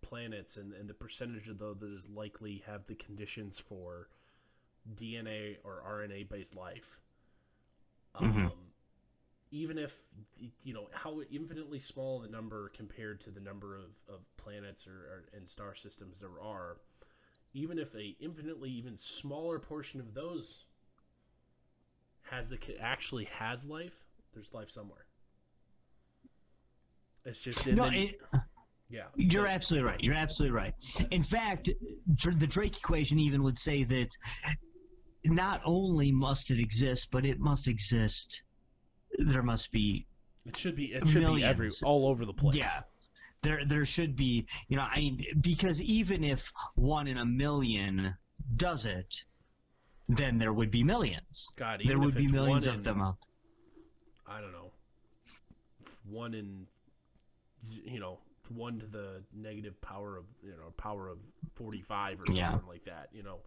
[0.00, 4.08] planets and, and the percentage of those that is likely have the conditions for
[4.94, 6.98] DNA or RNA based life.
[8.18, 8.46] Mm-hmm.
[8.46, 8.52] Um,
[9.52, 10.00] even if
[10.62, 14.92] you know how infinitely small the number compared to the number of, of planets or,
[14.92, 16.78] or and star systems there are,
[17.52, 20.64] even if a infinitely even smaller portion of those
[22.30, 25.06] has the actually has life, there's life somewhere.
[27.24, 28.20] It's just no, then, it,
[28.88, 29.04] yeah.
[29.14, 30.00] You're absolutely right.
[30.02, 30.74] You're absolutely right.
[31.10, 31.70] In fact,
[32.06, 34.08] the Drake equation even would say that
[35.24, 38.42] not only must it exist, but it must exist
[39.18, 40.06] there must be
[40.46, 41.40] it should be it should millions.
[41.40, 42.56] be every all over the place.
[42.56, 42.82] Yeah.
[43.42, 48.14] There there should be, you know, I because even if one in a million
[48.56, 49.24] does it,
[50.16, 51.48] then there would be millions.
[51.56, 53.16] God, there would be millions of them out.
[54.26, 54.70] I don't know.
[56.08, 56.66] One in
[57.84, 58.18] you know,
[58.48, 61.18] one to the negative power of, you know, power of
[61.54, 62.58] 45 or something yeah.
[62.68, 63.38] like that, you know,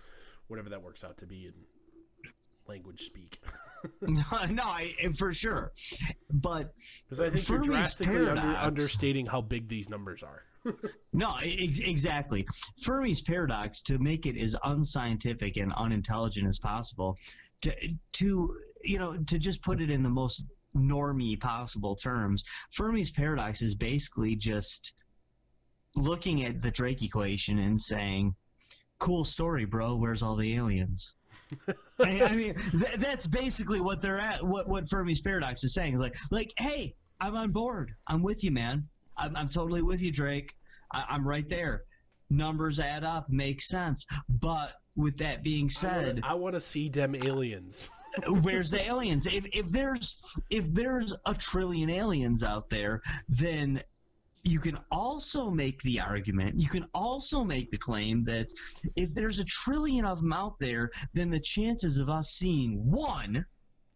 [0.48, 1.54] whatever that works out to be in
[2.68, 3.42] language speak.
[4.02, 5.74] no, no, I, eh, for sure.
[6.32, 6.74] But
[7.04, 10.44] because I think you're drastically under, understating how big these numbers are.
[11.14, 12.46] No, ex- exactly.
[12.82, 17.18] Fermi's paradox, to make it as unscientific and unintelligent as possible,
[17.62, 17.74] to
[18.14, 20.44] to you know to just put it in the most
[20.76, 24.94] normy possible terms, Fermi's paradox is basically just
[25.96, 28.36] looking at the Drake equation and saying,
[29.00, 29.96] "Cool story, bro.
[29.96, 31.14] Where's all the aliens?"
[32.00, 34.46] I, I, mean, th- that's basically what they're at.
[34.46, 37.94] What what Fermi's paradox is saying is like, like, hey, I'm on board.
[38.08, 38.88] I'm with you, man.
[39.18, 40.56] I'm, I'm totally with you, Drake.
[40.92, 41.84] I, I'm right there.
[42.30, 44.06] Numbers add up, makes sense.
[44.28, 47.90] But with that being said, I want to see them aliens.
[48.28, 49.26] where's the aliens?
[49.26, 50.18] If if there's
[50.50, 53.84] if there's a trillion aliens out there, then
[54.44, 58.52] you can also make the argument, you can also make the claim that
[58.96, 63.46] if there's a trillion of them out there, then the chances of us seeing one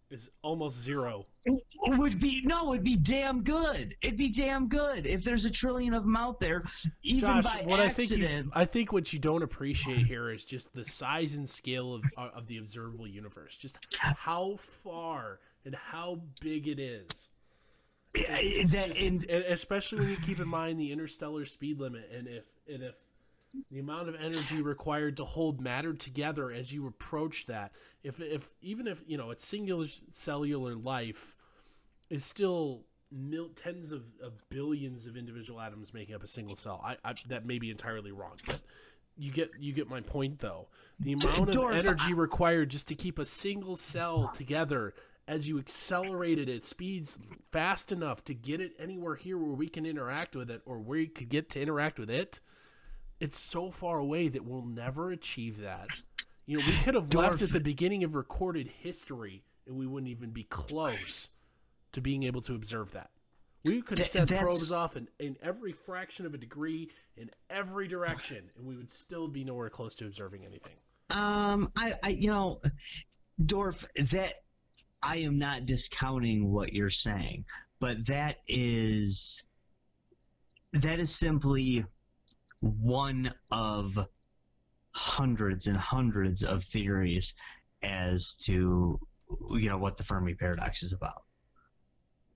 [0.09, 1.25] Is almost zero.
[1.45, 1.59] It
[1.97, 3.93] would be no, it'd be damn good.
[4.01, 6.63] It'd be damn good if there's a trillion of them out there,
[7.03, 8.45] even Josh, by what I think accident.
[8.45, 12.03] you, I think what you don't appreciate here is just the size and scale of
[12.17, 13.57] uh, of the observable universe.
[13.57, 17.27] Just how far and how big it is.
[18.13, 22.09] It's that just- and and especially when you keep in mind the interstellar speed limit
[22.15, 22.95] and if and if
[23.71, 27.71] the amount of energy required to hold matter together as you approach that.
[28.03, 31.35] If if even if you know it's singular cellular life
[32.09, 36.81] is still mil- tens of, of billions of individual atoms making up a single cell
[36.83, 38.59] I, I that may be entirely wrong but
[39.17, 40.67] you get you get my point though.
[40.99, 44.93] The amount of energy required just to keep a single cell together
[45.27, 47.19] as you accelerate it at speeds
[47.51, 50.99] fast enough to get it anywhere here where we can interact with it or where
[50.99, 52.39] you could get to interact with it
[53.19, 55.87] it's so far away that we'll never achieve that.
[56.45, 60.09] You know we could have left at the beginning of recorded history and we wouldn't
[60.09, 61.29] even be close
[61.91, 63.09] to being able to observe that.
[63.65, 67.87] We could have sent probes off in, in every fraction of a degree in every
[67.87, 70.75] direction and we would still be nowhere close to observing anything.
[71.09, 72.61] Um, I, I, you know,
[73.45, 74.35] Dorf, that
[75.03, 77.45] I am not discounting what you're saying,
[77.79, 79.43] but that is
[80.73, 81.85] that is simply
[82.61, 83.97] one of
[84.91, 87.33] hundreds and hundreds of theories
[87.83, 88.99] as to
[89.51, 91.23] you know what the Fermi paradox is about.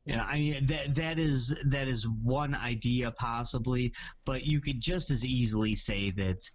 [0.05, 3.93] Yeah, I mean that that is that is one idea possibly,
[4.25, 6.49] but you could just as easily say that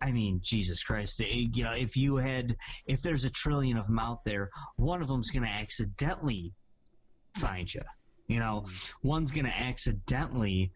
[0.00, 1.20] I mean, Jesus Christ!
[1.22, 5.00] eh, You know, if you had, if there's a trillion of them out there, one
[5.00, 6.52] of them's going to accidentally
[7.34, 7.80] find you.
[8.28, 8.66] You know,
[9.02, 10.72] one's going to accidentally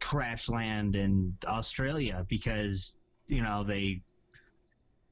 [0.00, 4.00] crash land in Australia because you know they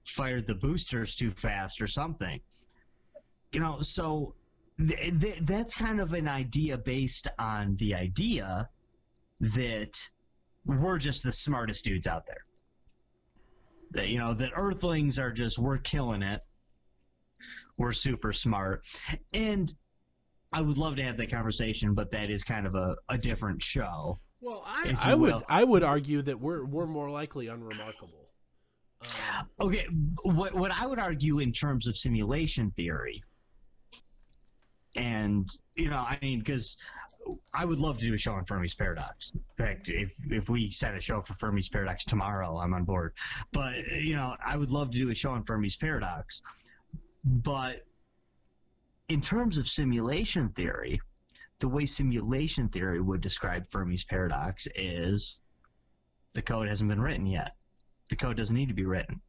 [0.04, 2.40] fired the boosters too fast or something.
[3.52, 4.34] You know, so
[4.78, 8.68] th- th- that's kind of an idea based on the idea
[9.40, 9.98] that
[10.64, 12.44] we're just the smartest dudes out there.
[13.92, 16.42] That you know that earthlings are just we're killing it.
[17.76, 18.84] We're super smart.
[19.32, 19.72] And
[20.52, 23.60] i would love to have that conversation but that is kind of a, a different
[23.60, 25.42] show well i, I would will.
[25.48, 28.28] i would argue that we're we're more likely unremarkable
[29.02, 29.86] um, okay
[30.22, 33.22] what what i would argue in terms of simulation theory
[34.96, 36.76] and you know i mean because
[37.52, 39.32] I would love to do a show on Fermi's paradox.
[39.34, 43.14] In fact, if if we set a show for Fermi's paradox tomorrow, I'm on board.
[43.50, 46.40] But you know, I would love to do a show on Fermi's paradox.
[47.24, 47.84] But
[49.08, 51.00] in terms of simulation theory,
[51.58, 55.38] the way simulation theory would describe Fermi's paradox is
[56.34, 57.52] the code hasn't been written yet.
[58.10, 59.20] The code doesn't need to be written.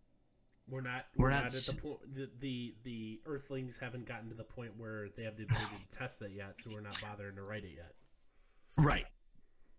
[0.70, 1.06] We're not.
[1.16, 2.16] We're We're, not not, at the point.
[2.16, 5.98] The, the the Earthlings haven't gotten to the point where they have the ability to
[5.98, 7.94] test that yet, so we're not bothering to write it yet.
[8.78, 9.06] Right.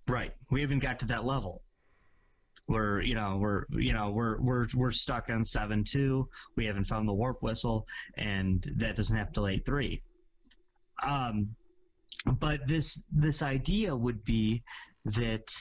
[0.08, 0.32] Right.
[0.50, 1.62] We haven't got to that level.
[2.68, 6.28] We're you know we're you know we're we're we're stuck on seven two.
[6.56, 10.02] We haven't found the warp whistle, and that doesn't have till eight three.
[11.02, 11.54] Um,
[12.41, 14.62] but this this idea would be
[15.05, 15.53] that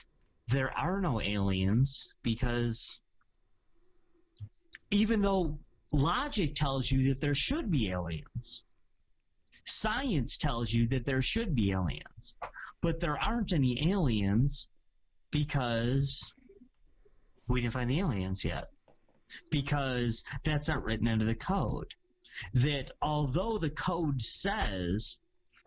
[0.47, 2.99] there are no aliens because
[4.91, 5.59] even though
[5.91, 8.63] logic tells you that there should be aliens,
[9.65, 12.33] science tells you that there should be aliens
[12.81, 14.67] but there aren't any aliens
[15.31, 16.31] because
[17.47, 18.69] we didn't find the aliens yet.
[19.49, 21.93] Because that's not written into the code.
[22.53, 25.17] That although the code says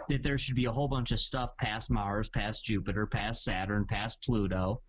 [0.09, 3.85] that there should be a whole bunch of stuff past Mars, past Jupiter, past Saturn,
[3.85, 4.81] past Pluto.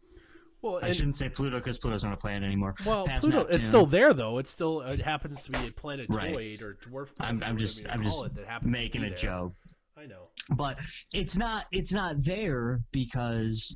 [0.61, 2.75] Well, I shouldn't say Pluto because Pluto's not a planet anymore.
[2.85, 3.39] well, past Pluto.
[3.39, 3.55] Neptune.
[3.55, 4.37] It's still there though.
[4.37, 4.81] It's still.
[4.81, 6.61] Uh, it happens to be a planetoid Right.
[6.61, 7.09] or dwarf.
[7.19, 8.31] I'm, I'm just I'm just it,
[8.63, 9.15] making a there.
[9.15, 9.53] joke.
[9.97, 10.29] I know.
[10.49, 10.79] But
[11.13, 13.75] it's not it's not there because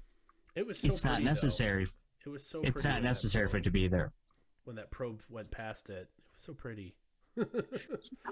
[0.55, 1.29] It was so it's not pretty, though.
[1.31, 1.87] necessary.
[2.25, 2.61] It was so.
[2.63, 4.11] It's not necessary for it to be there.
[4.65, 5.93] when that probe went past it.
[5.93, 6.95] It was so pretty.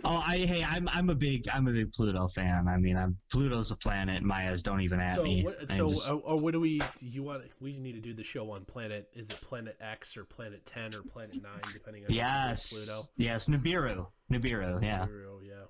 [0.05, 2.67] Oh, I hey, I'm I'm a big I'm a big Pluto fan.
[2.67, 4.21] I mean, I'm Pluto's a planet.
[4.21, 5.43] Mayas don't even at so me.
[5.43, 5.59] what?
[5.71, 6.79] So just- uh, or what do we?
[6.79, 7.43] Do you want?
[7.61, 9.09] We need to do the show on planet.
[9.13, 12.47] Is it Planet X or Planet Ten or Planet Nine, depending on if you believe
[12.47, 13.09] yes, Pluto.
[13.17, 15.63] yes, Nibiru, Nibiru, yeah, Pluto, yeah.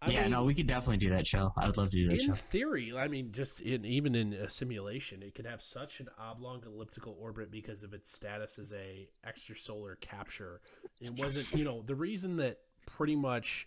[0.00, 0.22] I yeah.
[0.22, 1.52] mean, no, we could definitely do that show.
[1.56, 2.34] I would love to do that in show.
[2.34, 6.62] theory, I mean, just in, even in a simulation, it could have such an oblong
[6.64, 10.60] elliptical orbit because of its status as a extrasolar capture.
[11.02, 13.66] It wasn't, you know, the reason that pretty much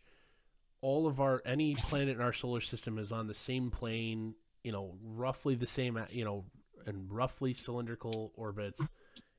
[0.80, 4.72] all of our any planet in our solar system is on the same plane, you
[4.72, 6.46] know, roughly the same, you know,
[6.86, 8.82] and roughly cylindrical orbits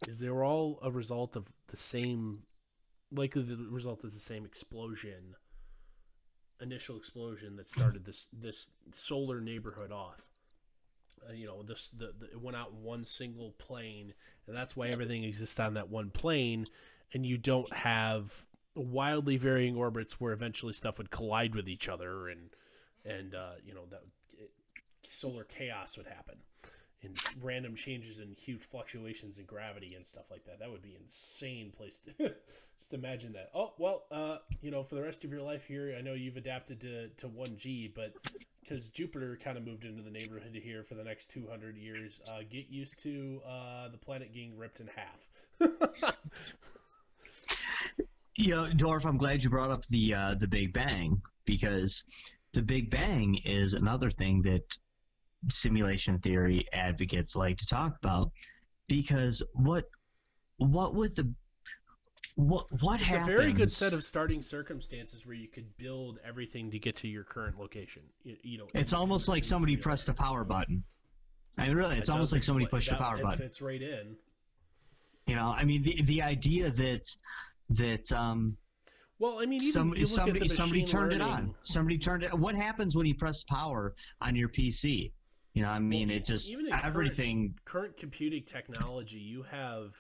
[0.09, 2.35] is they were all a result of the same
[3.11, 5.35] likely the result of the same explosion
[6.63, 10.27] initial explosion that started this this solar neighborhood off
[11.29, 14.13] uh, you know this the, the, it went out in one single plane
[14.47, 16.67] and that's why everything exists on that one plane
[17.13, 22.29] and you don't have wildly varying orbits where eventually stuff would collide with each other
[22.29, 22.51] and
[23.05, 24.03] and uh, you know that
[24.39, 24.51] it,
[25.09, 26.37] solar chaos would happen
[27.03, 30.61] and random changes and huge fluctuations in gravity and stuff like that.
[30.61, 32.35] That would be insane place to
[32.83, 33.51] just imagine that.
[33.55, 36.37] Oh well, uh, you know, for the rest of your life here, I know you've
[36.37, 38.13] adapted to to one G, but
[38.61, 42.21] because Jupiter kind of moved into the neighborhood here for the next two hundred years,
[42.29, 45.29] uh, get used to uh, the planet getting ripped in half.
[48.49, 52.03] know, Dorf, I'm glad you brought up the uh, the Big Bang because
[52.53, 54.65] the Big Bang is another thing that
[55.51, 58.33] simulation theory advocates like to talk about
[58.89, 59.85] because what
[60.57, 61.33] what would the
[62.35, 63.29] what what it's happens?
[63.29, 67.09] a very good set of starting circumstances where you could build everything to get to
[67.09, 68.03] your current location.
[68.25, 70.85] You, you know, it's almost like somebody pressed a power button.
[71.59, 73.39] I mean, really, it's That almost like somebody pushed a that- power it button.
[73.39, 74.17] fits right in.
[75.27, 77.05] You know, I mean, the the idea that
[77.71, 78.57] that um
[79.19, 81.55] Well, I mean, even somebody you look somebody at the somebody machine turned it on.
[81.65, 82.33] Somebody turned it.
[82.37, 85.13] What happens when you press power on your PC?
[85.55, 87.55] You know, I mean, e- it just even in current- everything.
[87.67, 89.95] current computing technology, you have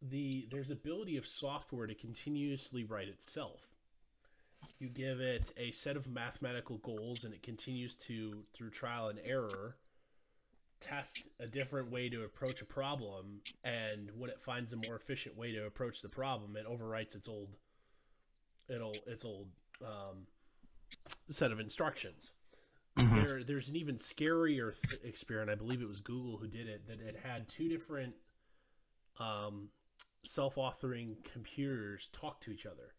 [0.00, 3.62] the there's ability of software to continuously write itself.
[4.78, 9.18] You give it a set of mathematical goals, and it continues to through trial and
[9.24, 9.76] error
[10.80, 13.40] test a different way to approach a problem.
[13.64, 17.28] And when it finds a more efficient way to approach the problem, it overwrites its
[17.28, 17.56] old
[18.68, 19.48] it'll its old
[19.84, 20.26] um,
[21.28, 22.32] set of instructions
[22.96, 23.24] Mhm.
[23.24, 25.50] there there's an even scarier th- experiment.
[25.50, 26.86] I believe it was Google who did it.
[26.88, 28.14] That it had two different
[29.20, 29.70] um,
[30.28, 32.94] self-authoring computers talk to each other,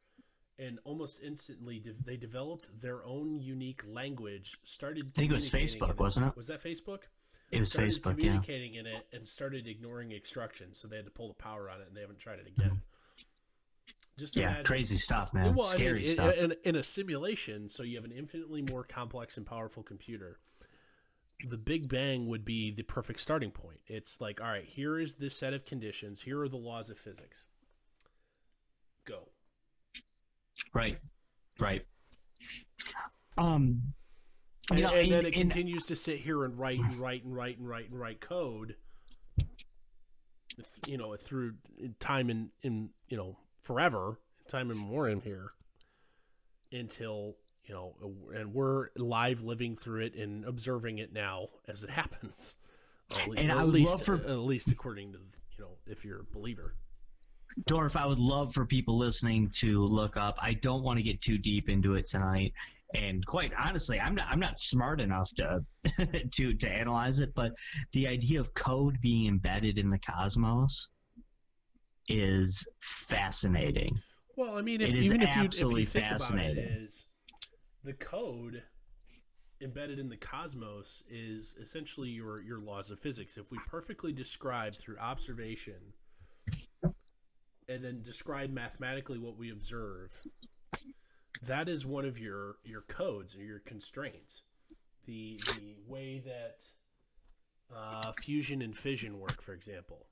[0.58, 4.58] and almost instantly de- they developed their own unique language.
[4.64, 5.12] Started.
[5.16, 6.36] I think it was Facebook, in wasn't it?
[6.36, 7.04] Was that Facebook?
[7.52, 8.26] It was started Facebook, yeah.
[8.26, 11.82] communicating in it and started ignoring instructions, so they had to pull the power on
[11.82, 12.82] it, and they haven't tried it again.
[14.18, 15.56] Just Yeah, imagine- crazy stuff, man.
[15.56, 16.36] well, Scary I mean, in- stuff.
[16.36, 20.40] In, in a simulation, so you have an infinitely more complex and powerful computer.
[21.48, 23.80] The Big Bang would be the perfect starting point.
[23.88, 26.22] It's like, all right, here is this set of conditions.
[26.24, 27.46] Here are the laws of physics.
[29.06, 29.30] Go.
[30.74, 30.98] right,
[31.60, 31.86] right.
[33.38, 33.94] Um,
[34.70, 37.36] And, know, and then it in- continues to sit here and write and write and
[37.36, 38.76] write and write and write code.
[40.88, 41.54] You know, through
[42.00, 44.20] time and in you know forever,
[44.50, 45.54] time and memoriam here,
[46.72, 47.38] until
[47.70, 47.94] you know,
[48.36, 52.56] and we're live living through it and observing it now as it happens.
[53.28, 55.20] Or at And I would least, love for- uh, at least according to
[55.58, 56.76] you know, if you're a believer.
[57.68, 60.38] Dorf, I would love for people listening to look up.
[60.42, 62.54] I don't want to get too deep into it tonight,
[62.96, 64.28] and quite honestly, I'm not.
[64.30, 65.66] I'm not smart enough to
[66.32, 67.34] to to analyze it.
[67.36, 67.52] But
[67.92, 70.88] the idea of code being embedded in the cosmos
[72.08, 74.00] is fascinating.
[74.38, 76.20] Well, I mean, if, It is even if you if absolutely you think about it,
[76.22, 76.64] fascinating.
[76.86, 77.06] is
[77.84, 78.64] the code
[79.62, 83.38] embedded in the cosmos is essentially your your laws of physics.
[83.38, 85.94] If we perfectly describe through observation
[87.68, 90.20] and then describe mathematically what we observe,
[91.44, 94.44] that is one of your your codes or your constraints.
[95.06, 96.66] The the way that
[97.76, 100.08] uh, fusion and fission work, for example,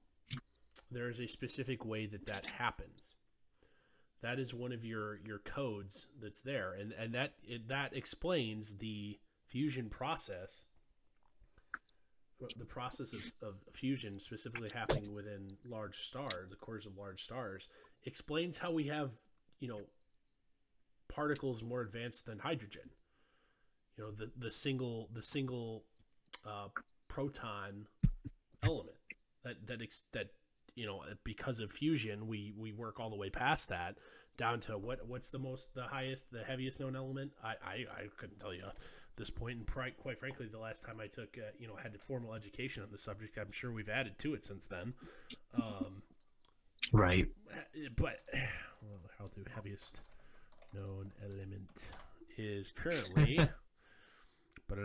[0.91, 3.16] there is a specific way that that happens
[4.21, 6.73] that is one of your your codes that's there.
[6.73, 10.65] And and that it, that explains the fusion process.
[12.57, 17.67] The process of, of fusion specifically happening within large stars the cores of large stars
[18.05, 19.09] explains how we have
[19.59, 19.81] you know
[21.07, 22.89] particles more advanced than hydrogen.
[23.97, 25.83] You know the the single the single
[26.45, 26.67] uh,
[27.07, 27.87] proton
[28.63, 28.97] element
[29.43, 30.27] that that ex- that
[30.77, 33.97] you know because of fusion we we work all the way past that
[34.37, 37.31] down to what what's the most the highest the heaviest known element?
[37.43, 38.75] I i, I couldn't tell you at
[39.17, 39.57] this point.
[39.57, 42.35] And pri- quite frankly the last time i took uh, you know had a formal
[42.35, 44.93] education on the subject i'm sure we've added to it since then.
[45.53, 46.03] Um
[46.93, 47.27] Right.
[47.97, 48.19] but
[48.81, 50.01] well, how the heaviest
[50.73, 51.69] known element
[52.37, 53.37] is currently
[54.67, 54.77] but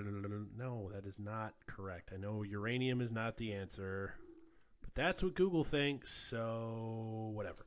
[0.56, 2.10] no that is not correct.
[2.14, 4.14] I know uranium is not the answer
[4.94, 7.66] but that's what google thinks so whatever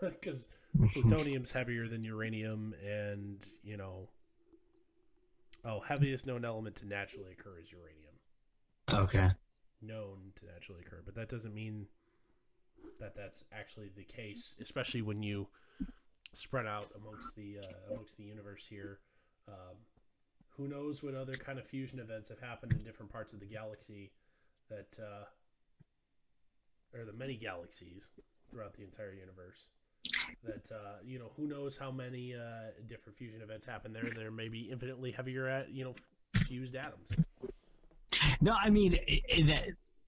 [0.00, 0.48] because
[0.92, 4.08] plutonium's heavier than uranium and you know
[5.64, 8.14] Oh, heaviest known element to naturally occur is uranium.
[9.04, 9.30] Okay.
[9.80, 11.86] Known to naturally occur, but that doesn't mean
[12.98, 15.48] that that's actually the case, especially when you
[16.32, 18.98] spread out amongst the uh, amongst the universe here.
[19.46, 19.76] Um,
[20.56, 23.46] who knows what other kind of fusion events have happened in different parts of the
[23.46, 24.12] galaxy
[24.68, 25.24] that uh,
[26.96, 28.08] or the many galaxies
[28.50, 29.66] throughout the entire universe
[30.44, 34.30] that uh, you know who knows how many uh, different fusion events happen there there
[34.30, 35.94] may be infinitely heavier at you know
[36.46, 37.06] fused atoms
[38.40, 38.98] No, I mean
[39.46, 39.64] that.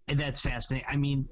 [0.06, 0.86] That's fascinating.
[0.90, 1.26] I mean,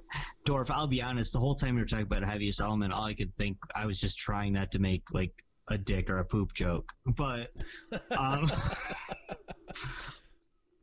[0.47, 0.71] Dorf.
[0.71, 1.35] I'll be honest.
[1.35, 4.01] The whole time you were talking about heaviest element, all I could think I was
[4.01, 5.33] just trying not to make like
[5.69, 6.91] a dick or a poop joke.
[7.05, 7.51] But,
[8.17, 8.51] um,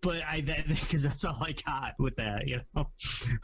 [0.01, 2.87] but I because that's all I got with that, you know.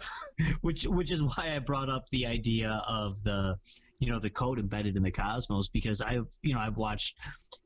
[0.62, 3.58] which which is why I brought up the idea of the,
[3.99, 7.18] you know, the code embedded in the cosmos because I've you know I've watched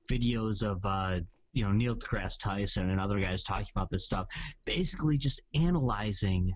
[0.10, 1.20] videos of uh,
[1.54, 4.28] you know Neil deGrasse Tyson and other guys talking about this stuff,
[4.66, 6.54] basically just analyzing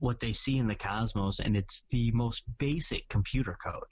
[0.00, 3.82] what they see in the cosmos, and it's the most basic computer code.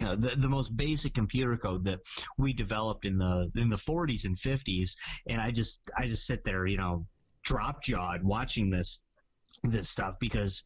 [0.00, 2.00] You the, the most basic computer code that
[2.38, 4.96] we developed in the in the 40s and 50s,
[5.28, 7.06] and I just I just sit there, you know,
[7.42, 9.00] drop jawed watching this
[9.64, 10.62] this stuff because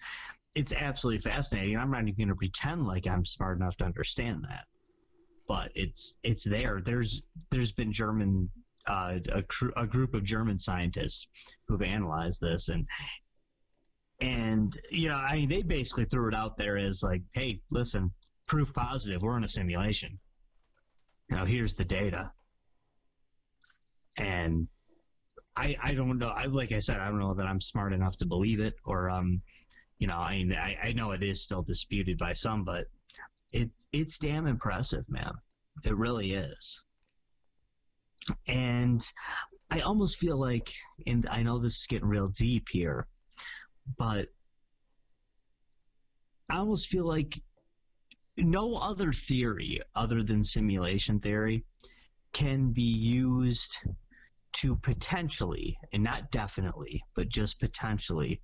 [0.54, 1.76] it's absolutely fascinating.
[1.76, 4.66] I'm not even going to pretend like I'm smart enough to understand that,
[5.48, 6.80] but it's it's there.
[6.84, 8.48] There's there's been German
[8.86, 11.26] uh, a, cr- a group of German scientists
[11.66, 12.86] who've analyzed this and
[14.20, 18.12] and you know I mean they basically threw it out there as like, hey, listen,
[18.46, 20.18] proof positive, we're in a simulation.
[21.30, 22.32] Now here's the data,
[24.16, 24.68] and
[25.56, 26.28] I I don't know.
[26.28, 29.08] I like I said, I don't know that I'm smart enough to believe it or
[29.08, 29.40] um,
[29.98, 32.86] you know, I mean, I, I know it is still disputed by some, but
[33.52, 35.32] it's it's damn impressive, man.
[35.84, 36.82] It really is.
[38.46, 39.04] And
[39.70, 40.72] I almost feel like,
[41.06, 43.06] and I know this is getting real deep here,
[43.96, 44.28] but
[46.48, 47.40] I almost feel like
[48.36, 51.64] no other theory other than simulation theory
[52.32, 53.78] can be used
[54.52, 58.40] to potentially, and not definitely, but just potentially,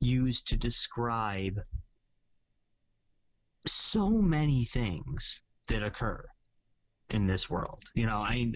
[0.00, 1.60] used to describe
[3.66, 6.24] so many things that occur
[7.10, 7.82] in this world.
[7.94, 8.52] You know, I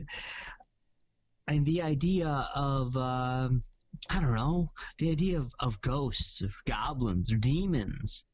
[1.46, 3.62] and the idea of um,
[4.10, 8.24] I don't know, the idea of, of ghosts, of goblins, or demons,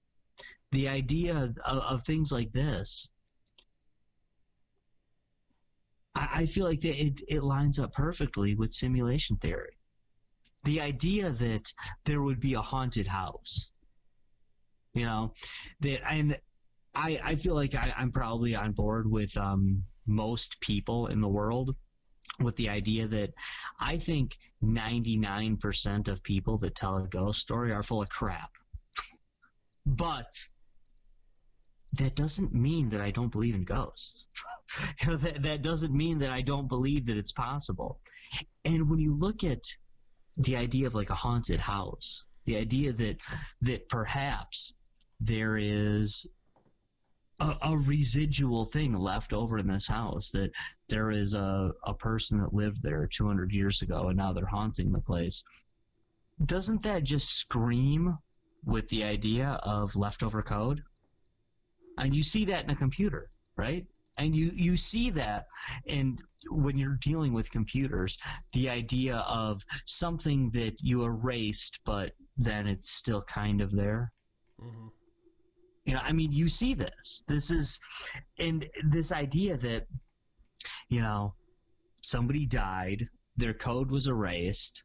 [0.75, 3.09] the idea of, of things like this.
[6.14, 9.79] I, I feel like it, it lines up perfectly with simulation theory.
[10.64, 11.72] The idea that
[12.05, 13.70] there would be a haunted house,
[14.95, 15.35] you know,
[15.81, 16.39] that and
[16.95, 21.29] I I feel like I, I'm probably on board with um, most people in the
[21.29, 21.77] world
[22.41, 23.33] with the idea that
[23.79, 28.51] I think 99% of people that tell a ghost story are full of crap.
[29.87, 30.33] But
[31.99, 34.26] that doesn't mean that I don't believe in ghosts.
[35.03, 38.01] You know, that, that doesn't mean that I don't believe that it's possible.
[38.64, 39.62] And when you look at
[40.38, 43.20] the idea of like a haunted house, the idea that
[43.61, 44.72] that perhaps
[45.20, 46.26] there is
[47.40, 50.51] a, a residual thing left over in this house that
[50.88, 54.92] there is a, a person that lived there 200 years ago and now they're haunting
[54.92, 55.45] the place.
[56.45, 58.18] Doesn't that just scream
[58.64, 60.82] with the idea of leftover code?
[61.99, 63.86] And you see that in a computer, right?
[64.18, 65.47] And you, you see that
[65.86, 68.18] and when you're dealing with computers,
[68.53, 74.12] the idea of something that you erased, but then it's still kind of there.
[74.62, 74.88] Mm-hmm.
[75.84, 77.22] You know, I mean, you see this.
[77.28, 77.78] This is,
[78.38, 79.86] and this idea that,
[80.88, 81.34] you know,
[82.03, 84.82] somebody died, their code was erased,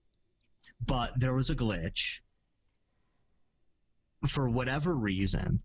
[0.85, 2.19] but there was a glitch
[4.27, 5.61] for whatever reason,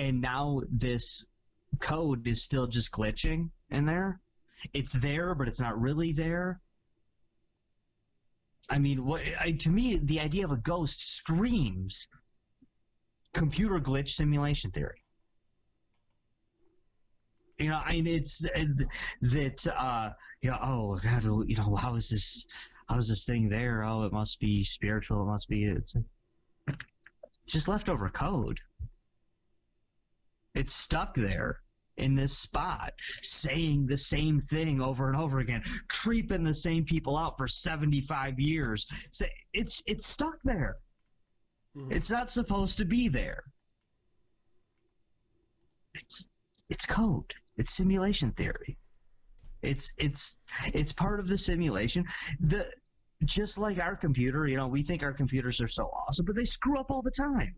[0.00, 1.26] and now this
[1.78, 4.18] code is still just glitching in there.
[4.72, 6.60] It's there, but it's not really there.
[8.70, 12.06] I mean, what I, to me, the idea of a ghost screams
[13.34, 15.04] computer glitch simulation theory.
[17.58, 18.64] You know, I mean, it's uh,
[19.20, 22.46] that uh, you know, oh God, you know, how is this?
[22.88, 23.84] How is this thing there?
[23.84, 25.22] Oh, it must be spiritual.
[25.22, 25.64] It must be.
[25.64, 25.94] It's,
[27.44, 28.60] it's just leftover code.
[30.60, 31.60] It's stuck there
[31.96, 32.92] in this spot,
[33.22, 38.38] saying the same thing over and over again, creeping the same people out for seventy-five
[38.38, 38.86] years.
[39.10, 40.76] So it's it's stuck there.
[41.74, 41.92] Mhm.
[41.96, 43.42] It's not supposed to be there.
[45.94, 46.28] It's
[46.68, 47.32] it's code.
[47.56, 48.76] It's simulation theory.
[49.62, 50.38] It's it's
[50.74, 52.04] it's part of the simulation.
[52.38, 52.70] The
[53.24, 56.44] just like our computer, you know, we think our computers are so awesome, but they
[56.44, 57.54] screw up all the time.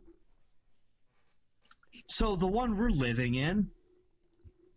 [2.07, 3.69] So the one we're living in,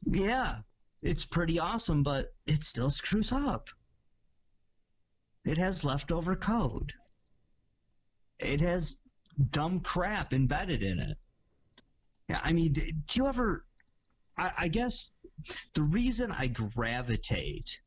[0.05, 0.57] yeah,
[1.01, 3.67] it's pretty awesome, but it still screws up.
[5.43, 6.93] It has leftover code.
[8.39, 8.97] It has
[9.51, 11.17] dumb crap embedded in it.
[12.29, 13.65] Yeah, I mean, do you ever?
[14.37, 15.11] I, I guess
[15.73, 17.79] the reason I gravitate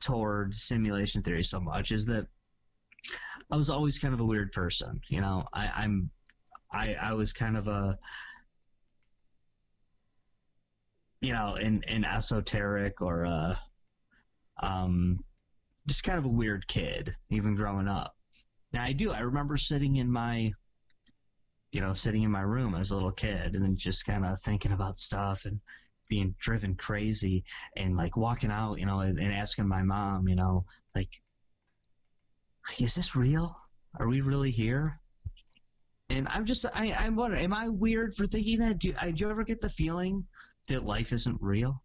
[0.00, 2.26] toward simulation theory so much is that
[3.50, 5.00] I was always kind of a weird person.
[5.08, 6.10] You know, I, I'm,
[6.72, 7.98] I, I was kind of a,
[11.22, 13.58] you know, an, an esoteric or a,
[14.60, 15.20] um,
[15.86, 18.14] just kind of a weird kid, even growing up.
[18.72, 19.12] Now I do.
[19.12, 20.52] I remember sitting in my,
[21.70, 24.40] you know, sitting in my room as a little kid, and then just kind of
[24.42, 25.60] thinking about stuff and
[26.08, 27.44] being driven crazy,
[27.76, 30.64] and like walking out, you know, and, and asking my mom, you know,
[30.94, 31.08] like,
[32.78, 33.56] is this real?
[33.98, 34.98] Are we really here?
[36.10, 38.78] And I'm just, I, I'm wondering, am I weird for thinking that?
[38.80, 40.26] Do, I, do you ever get the feeling
[40.72, 41.82] that life isn't real?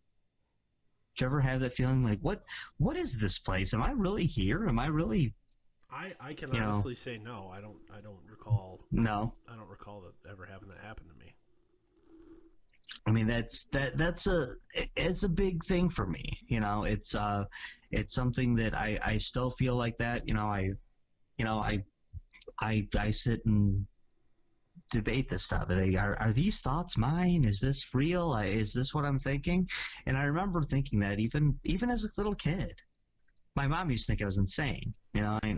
[1.15, 2.43] Do you ever have that feeling like, what,
[2.77, 3.73] what is this place?
[3.73, 4.67] Am I really here?
[4.67, 5.33] Am I really
[5.89, 6.69] I, I can You know.
[6.69, 7.49] honestly say no.
[7.53, 9.33] I don't I don't recall no?
[9.51, 11.33] I don't recall that ever having that happen to me.
[13.07, 14.55] I mean, that's that that's a
[14.95, 16.25] it's a big thing for me.
[16.47, 17.45] You know, it's uh,
[17.91, 20.27] it's something that I I still feel like that.
[20.27, 20.71] You know, I,
[21.37, 21.83] you know, I,
[22.59, 23.87] I I sit and
[24.91, 25.69] debate this stuff.
[25.69, 27.45] Are, are, are these thoughts mine?
[27.45, 28.35] Is this real?
[28.35, 29.67] Is this what I'm thinking?
[30.05, 32.75] And I remember thinking that even even as a little kid.
[33.55, 34.93] My mom used to think I was insane.
[35.13, 35.57] You know, I,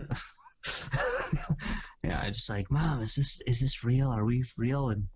[2.02, 4.08] yeah, I just like, mom, is this is this real?
[4.08, 4.88] Are we real?
[4.90, 5.06] And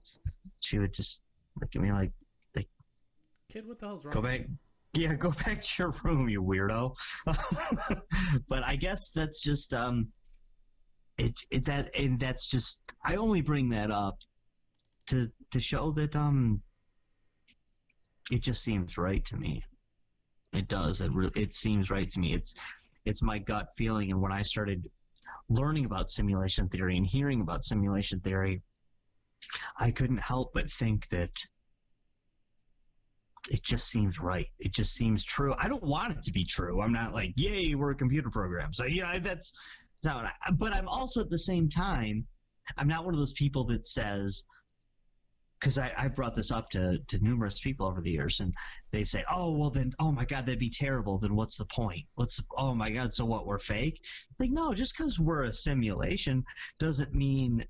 [0.60, 1.22] she would just
[1.60, 2.12] look at me like,
[3.54, 4.12] Kid, what the hell's wrong?
[4.12, 4.40] go back.
[4.94, 6.96] Yeah, go back to your room, you weirdo.
[8.48, 10.08] but I guess that's just um,
[11.18, 14.18] it it that and that's just I only bring that up
[15.08, 16.62] to to show that um,
[18.30, 19.62] it just seems right to me.
[20.52, 21.00] It does.
[21.00, 22.34] It really it seems right to me.
[22.34, 22.54] It's
[23.04, 24.88] it's my gut feeling, and when I started
[25.48, 28.62] learning about simulation theory and hearing about simulation theory,
[29.78, 31.30] I couldn't help but think that
[33.50, 34.46] it just seems right.
[34.58, 35.54] It just seems true.
[35.58, 36.80] I don't want it to be true.
[36.80, 38.72] I'm not like, yay, we're a computer program.
[38.72, 39.52] So yeah, that's,
[40.58, 42.26] but I'm also at the same time,
[42.76, 44.44] I'm not one of those people that says,
[45.58, 48.52] because I've brought this up to, to numerous people over the years, and
[48.90, 51.18] they say, "Oh, well, then, oh my God, that'd be terrible.
[51.18, 52.04] Then what's the point?
[52.16, 53.46] What's, oh my God, so what?
[53.46, 53.98] We're fake."
[54.30, 56.44] It's like, no, just because we're a simulation
[56.78, 57.64] doesn't mean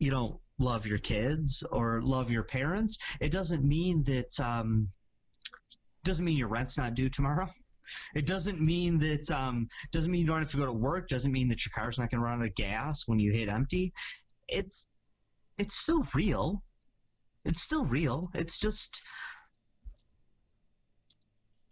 [0.00, 2.98] you don't love your kids or love your parents.
[3.20, 4.88] It doesn't mean that um,
[6.02, 7.48] doesn't mean your rent's not due tomorrow.
[8.14, 11.08] It doesn't mean that um, doesn't mean you don't have to go to work.
[11.08, 13.48] Doesn't mean that your car's not going to run out of gas when you hit
[13.48, 13.92] empty.
[14.48, 14.88] It's
[15.58, 16.62] it's still real.
[17.44, 18.30] It's still real.
[18.34, 19.00] It's just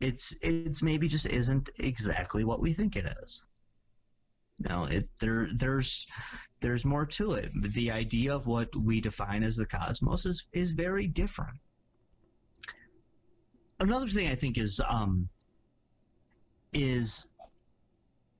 [0.01, 3.43] it's it's maybe just isn't exactly what we think it is.
[4.59, 6.07] No, it there there's
[6.61, 7.51] there's more to it.
[7.73, 11.59] The idea of what we define as the cosmos is is very different
[13.81, 15.29] another thing I think is um,
[16.75, 17.27] is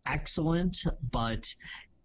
[0.07, 0.77] excellent,
[1.11, 1.55] but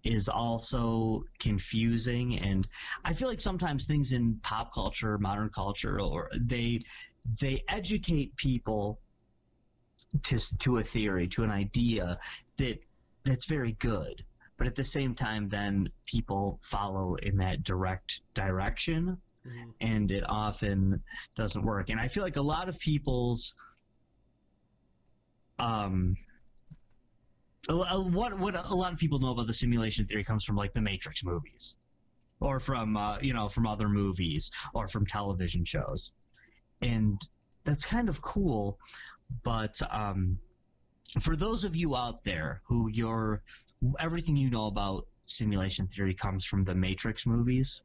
[0.03, 2.65] is also confusing, and
[3.03, 6.79] I feel like sometimes things in pop culture, modern culture, or they
[7.41, 8.99] they educate people
[10.23, 12.17] to to a theory, to an idea
[12.57, 12.79] that
[13.25, 14.23] that's very good,
[14.57, 19.73] but at the same time, then people follow in that direct direction Mhm.
[19.81, 21.03] and it often
[21.35, 21.89] doesn't work.
[21.89, 23.53] And I feel like a lot of people's
[25.59, 26.15] um
[27.67, 30.81] what what a lot of people know about the simulation theory comes from like the
[30.81, 31.75] Matrix movies,
[32.39, 36.11] or from uh, you know from other movies or from television shows,
[36.81, 37.21] and
[37.63, 38.79] that's kind of cool.
[39.43, 40.39] But um,
[41.19, 43.43] for those of you out there who your
[43.99, 47.81] everything you know about simulation theory comes from the Matrix movies,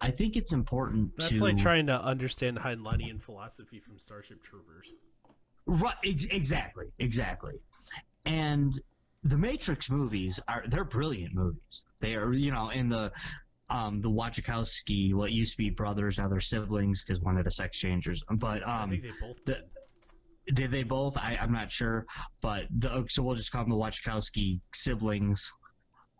[0.00, 4.90] I think it's important That's to like trying to understand Heinleinian philosophy from Starship Troopers.
[5.66, 7.54] Right, ex- exactly, exactly.
[8.24, 8.72] And
[9.24, 11.82] the Matrix movies are they're brilliant movies.
[12.00, 13.12] They are, you know, in the
[13.68, 17.50] um the Wachowski, what used to be brothers, now they're siblings because one had a
[17.50, 18.22] sex changers.
[18.30, 19.54] But I um, think they both the-
[20.46, 20.54] did.
[20.54, 21.16] did they both?
[21.18, 22.06] I, I'm not sure.
[22.40, 25.52] But the so we'll just call them the Wachowski siblings.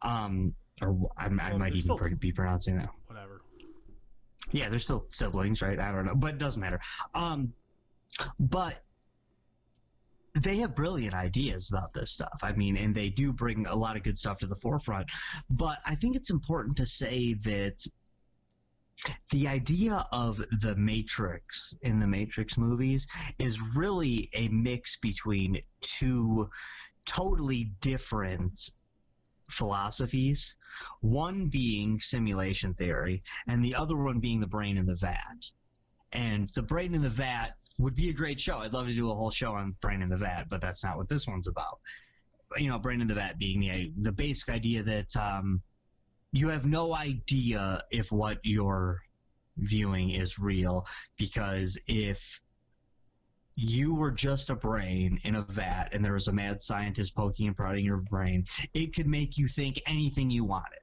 [0.02, 2.90] Um, or I, I Well, might even still- be pronouncing that.
[3.06, 3.42] Whatever.
[4.52, 5.78] Yeah, they're still siblings, right?
[5.78, 6.80] I don't know, but it doesn't matter.
[7.14, 7.52] Um,
[8.38, 8.82] but
[10.42, 12.40] they have brilliant ideas about this stuff.
[12.42, 15.06] I mean, and they do bring a lot of good stuff to the forefront.
[15.48, 17.86] But I think it's important to say that
[19.30, 23.06] the idea of the Matrix in the Matrix movies
[23.38, 26.48] is really a mix between two
[27.04, 28.70] totally different
[29.50, 30.54] philosophies.
[31.00, 35.50] One being simulation theory, and the other one being the brain in the vat.
[36.12, 38.58] And the brain in the vat would be a great show.
[38.58, 40.96] I'd love to do a whole show on brain in the vat, but that's not
[40.96, 41.78] what this one's about.
[42.56, 45.60] You know, brain in the vat being the the basic idea that um,
[46.32, 49.00] you have no idea if what you're
[49.58, 52.40] viewing is real because if
[53.56, 57.46] you were just a brain in a vat and there was a mad scientist poking
[57.46, 60.78] and prodding your brain, it could make you think anything you wanted.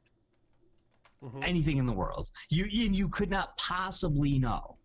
[1.24, 1.44] Mm-hmm.
[1.44, 2.30] Anything in the world.
[2.50, 4.78] You and you could not possibly know.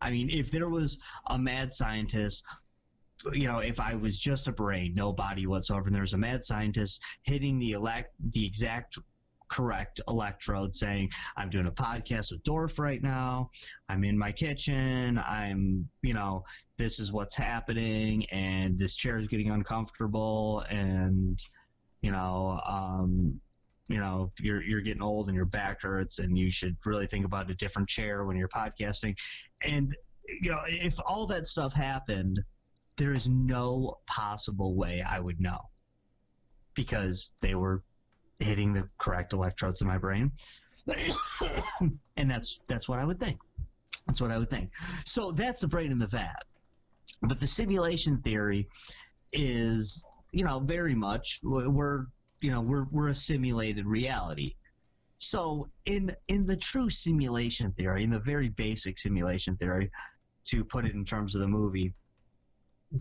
[0.00, 2.44] I mean, if there was a mad scientist
[3.32, 6.18] you know, if I was just a brain, no body whatsoever, and there was a
[6.18, 8.96] mad scientist hitting the elect the exact
[9.48, 13.50] correct electrode saying, I'm doing a podcast with Dorf right now.
[13.88, 15.18] I'm in my kitchen.
[15.18, 16.44] I'm, you know,
[16.76, 21.38] this is what's happening and this chair is getting uncomfortable and,
[22.02, 23.40] you know, um,
[23.88, 27.24] you know, you're, you're getting old and your back hurts and you should really think
[27.24, 29.16] about a different chair when you're podcasting.
[29.62, 29.96] And,
[30.42, 32.40] you know, if all that stuff happened,
[32.96, 35.58] there is no possible way I would know
[36.74, 37.82] because they were
[38.40, 40.32] hitting the correct electrodes in my brain.
[42.16, 43.38] and that's that's what I would think.
[44.06, 44.70] That's what I would think.
[45.04, 46.44] So that's the brain in the vat.
[47.22, 48.68] But the simulation theory
[49.32, 52.06] is, you know, very much we're
[52.40, 54.54] you know we're we're a simulated reality.
[55.18, 59.90] So in in the true simulation theory, in the very basic simulation theory,
[60.46, 61.94] to put it in terms of the movie,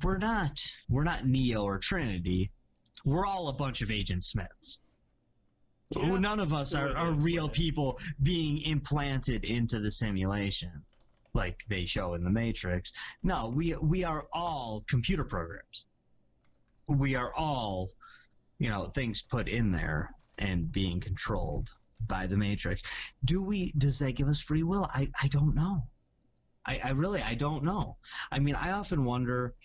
[0.04, 0.60] we're not
[0.90, 2.52] we're not Neo or Trinity.
[3.06, 4.80] We're all a bunch of Agent Smiths.
[5.92, 10.84] Yeah, None of us are, are real people being implanted into the simulation
[11.34, 12.92] like they show in the Matrix.
[13.24, 15.86] No, we we are all computer programs.
[16.90, 17.90] We are all,
[18.60, 21.70] you know, things put in there and being controlled
[22.08, 22.84] by the Matrix.
[23.26, 23.74] Do we?
[23.78, 24.90] Does that give us free will?
[24.94, 25.84] I I don't know.
[26.66, 27.98] I, I really I don't know.
[28.32, 29.56] I mean, I often wonder.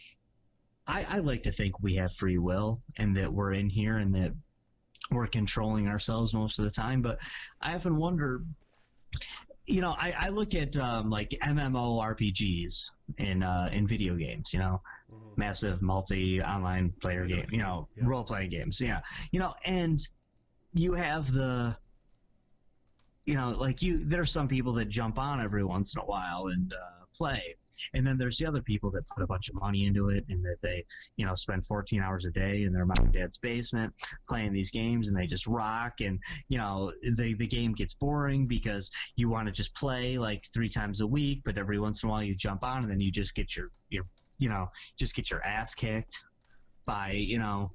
[0.87, 4.13] I, I like to think we have free will and that we're in here and
[4.17, 4.33] that
[5.13, 7.03] we're controlling ourselves most of the time.
[7.03, 7.19] But
[7.61, 8.43] I often wonder,
[9.73, 12.85] you know, I, I look at um, like MMO RPGs
[13.17, 15.41] in uh, in video games, you know, mm-hmm.
[15.41, 18.05] massive multi online player game, you know, yeah.
[18.07, 19.01] role playing games, yeah,
[19.31, 20.07] you know, and
[20.75, 21.75] you have the
[23.25, 26.05] you know, like you, there are some people that jump on every once in a
[26.05, 27.57] while and uh, play,
[27.95, 30.45] and then there's the other people that put a bunch of money into it and
[30.45, 30.85] that they,
[31.17, 33.93] you know, spend 14 hours a day in their mom and dad's basement
[34.29, 36.01] playing these games and they just rock.
[36.01, 36.19] And,
[36.49, 40.69] you know, the, the game gets boring because you want to just play like three
[40.69, 43.11] times a week, but every once in a while you jump on and then you
[43.11, 44.05] just get your, your
[44.39, 44.69] you know,
[44.99, 46.25] just get your ass kicked
[46.87, 47.71] by, you know,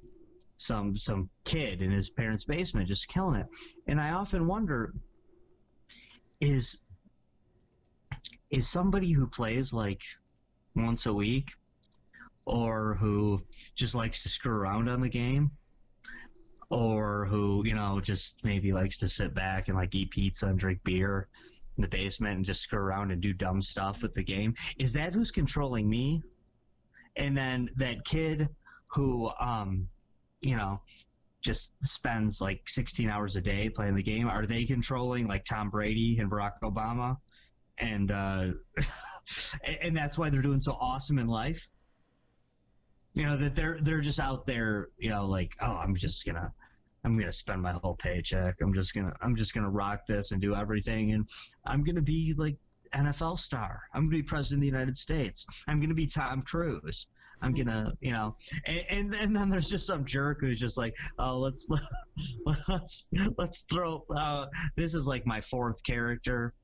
[0.58, 3.46] some some kid in his parents' basement just killing it.
[3.86, 4.92] And I often wonder
[6.40, 6.80] is
[8.50, 10.00] is somebody who plays like
[10.74, 11.50] once a week
[12.46, 13.40] or who
[13.74, 15.50] just likes to screw around on the game
[16.70, 20.58] or who you know just maybe likes to sit back and like eat pizza and
[20.58, 21.28] drink beer
[21.76, 24.52] in the basement and just screw around and do dumb stuff with the game.
[24.78, 26.22] Is that who's controlling me?
[27.16, 28.48] And then that kid
[28.90, 29.86] who um
[30.40, 30.80] you know
[31.40, 35.70] just spends like 16 hours a day playing the game are they controlling like tom
[35.70, 37.16] brady and barack obama
[37.80, 38.48] and uh,
[39.82, 41.68] and that's why they're doing so awesome in life.
[43.14, 46.52] You know that they're they're just out there, you know, like oh, I'm just gonna
[47.04, 48.56] I'm gonna spend my whole paycheck.
[48.60, 51.28] I'm just gonna I'm just gonna rock this and do everything, and
[51.64, 52.56] I'm gonna be like
[52.94, 53.80] NFL star.
[53.94, 55.46] I'm gonna be president of the United States.
[55.66, 57.06] I'm gonna be Tom Cruise.
[57.40, 60.94] I'm gonna, you know, and, and, and then there's just some jerk who's just like,
[61.18, 61.68] oh, let's
[62.68, 63.06] let's
[63.36, 64.04] let's throw.
[64.14, 66.54] Uh, this is like my fourth character.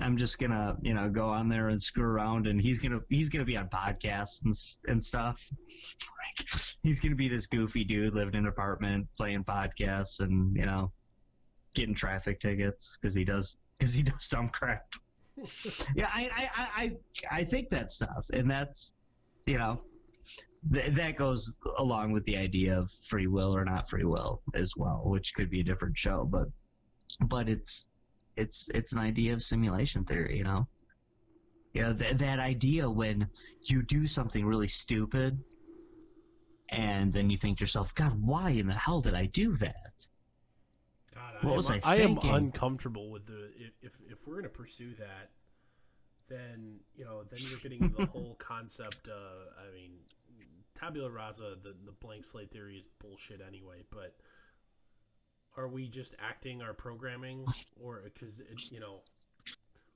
[0.00, 3.28] I'm just gonna, you know, go on there and screw around, and he's gonna he's
[3.28, 4.54] gonna be on podcasts and
[4.90, 5.46] and stuff.
[6.82, 10.92] he's gonna be this goofy dude living in an apartment, playing podcasts, and you know,
[11.74, 14.86] getting traffic tickets because he does because he does dumb crap.
[15.94, 16.96] yeah, I, I I
[17.30, 18.92] I think that stuff, and that's
[19.46, 19.82] you know
[20.72, 24.74] th- that goes along with the idea of free will or not free will as
[24.76, 26.48] well, which could be a different show, but
[27.20, 27.88] but it's
[28.36, 30.66] it's it's an idea of simulation theory, you know.
[31.74, 33.28] You know th- that idea when
[33.68, 35.38] you do something really stupid,
[36.68, 39.92] and then you think to yourself, God, why in the hell did I do that?
[41.14, 43.50] God, What I was am, I I am uncomfortable with the
[43.82, 45.30] if, if we're going to pursue that,
[46.28, 49.08] then you know then you're getting the whole concept.
[49.08, 49.92] Uh, I mean,
[50.74, 53.82] tabula rasa, the the blank slate theory is bullshit anyway.
[53.90, 54.16] But
[55.56, 57.44] are we just acting our programming,
[57.82, 59.00] or because you know,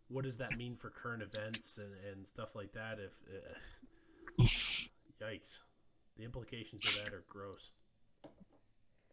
[0.08, 2.98] what does that mean for current events and and stuff like that?
[2.98, 4.44] If uh,
[5.22, 5.60] yikes,
[6.16, 7.70] the implications of that are gross.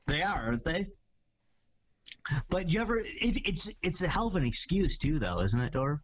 [0.07, 0.87] They are, aren't they?
[2.49, 2.97] But you ever?
[2.99, 5.99] It, it's it's a hell of an excuse too, though, isn't it, Dorf?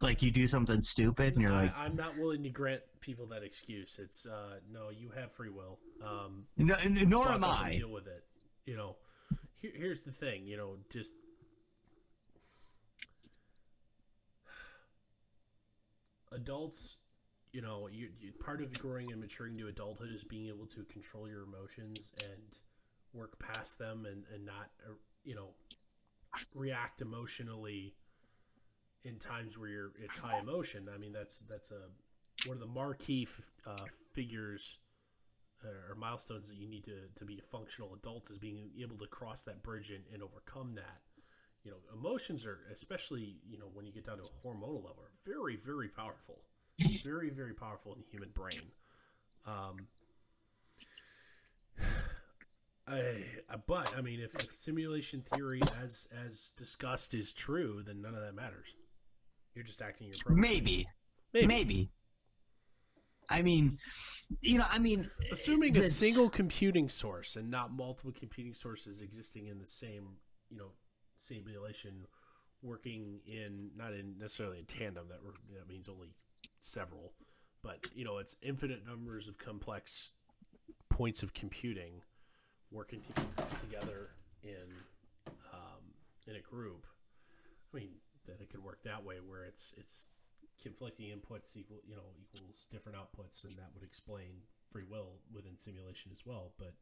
[0.00, 3.26] Like you do something stupid and you're like, I, I'm not willing to grant people
[3.26, 3.98] that excuse.
[4.00, 5.78] It's uh, no, you have free will.
[6.04, 7.72] Um, no, nor am I.
[7.78, 8.24] Deal with it.
[8.64, 8.96] You know,
[9.60, 10.46] here, here's the thing.
[10.46, 11.12] You know, just
[16.32, 16.96] adults.
[17.52, 20.84] You know, you, you part of growing and maturing to adulthood is being able to
[20.84, 22.42] control your emotions and
[23.14, 24.92] work past them and and not uh,
[25.24, 25.48] you know
[26.54, 27.94] react emotionally
[29.04, 30.88] in times where you're it's high emotion.
[30.94, 31.88] I mean, that's that's a
[32.46, 34.78] one of the marquee f- uh, figures
[35.64, 39.06] or milestones that you need to, to be a functional adult is being able to
[39.06, 41.00] cross that bridge and, and overcome that.
[41.64, 45.02] You know, emotions are especially you know when you get down to a hormonal level,
[45.02, 46.38] are very very powerful,
[47.04, 48.62] very very powerful in the human brain.
[49.46, 49.88] Um,
[52.88, 53.22] I,
[53.66, 58.20] but I mean, if, if simulation theory, as as discussed, is true, then none of
[58.20, 58.74] that matters.
[59.54, 60.40] You're just acting your program.
[60.40, 60.86] Maybe,
[61.34, 61.46] Maybe.
[61.46, 61.90] maybe.
[63.30, 63.78] I mean,
[64.40, 69.46] you know, I mean, Assuming a single computing source and not multiple computing sources existing
[69.46, 70.16] in the same,
[70.50, 70.72] you know,
[71.16, 72.06] simulation,
[72.62, 75.08] working in not in necessarily in tandem.
[75.08, 75.20] That,
[75.54, 76.14] that means only
[76.60, 77.12] several,
[77.62, 80.12] but you know, it's infinite numbers of complex
[80.88, 82.02] points of computing
[82.70, 83.22] working to,
[83.60, 84.10] together
[84.42, 84.72] in
[85.52, 85.94] um,
[86.26, 86.86] in a group.
[87.72, 87.90] I mean,
[88.26, 90.08] that it could work that way, where it's it's
[90.62, 94.42] conflicting inputs equal you know equals different outputs, and that would explain
[94.72, 96.52] free will within simulation as well.
[96.58, 96.74] But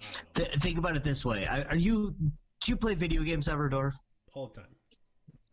[0.00, 2.14] I don't know, th- think about it this way: are are you?
[2.18, 3.94] Do you play video games ever, Dorf?
[4.34, 4.74] all the time.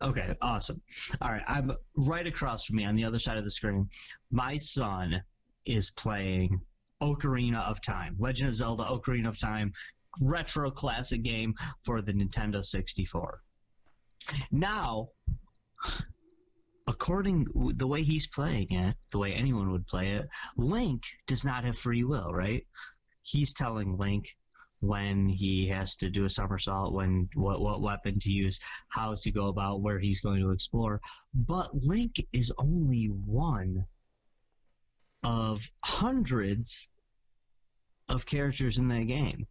[0.02, 0.80] Okay, awesome.
[1.20, 3.88] All right, I'm right across from me on the other side of the screen.
[4.32, 5.22] My son
[5.64, 6.60] is playing
[7.00, 9.72] Ocarina of Time, Legend of Zelda: Ocarina of Time,
[10.20, 13.40] retro classic game for the Nintendo 64.
[14.50, 15.08] Now,
[16.86, 21.64] according the way he's playing it, the way anyone would play it, Link does not
[21.64, 22.66] have free will, right?
[23.22, 24.26] He's telling Link
[24.80, 28.58] when he has to do a somersault, when what what weapon to use,
[28.88, 31.00] how to go about where he's going to explore.
[31.32, 33.86] But Link is only one
[35.22, 36.88] of hundreds
[38.08, 39.46] of characters in that game.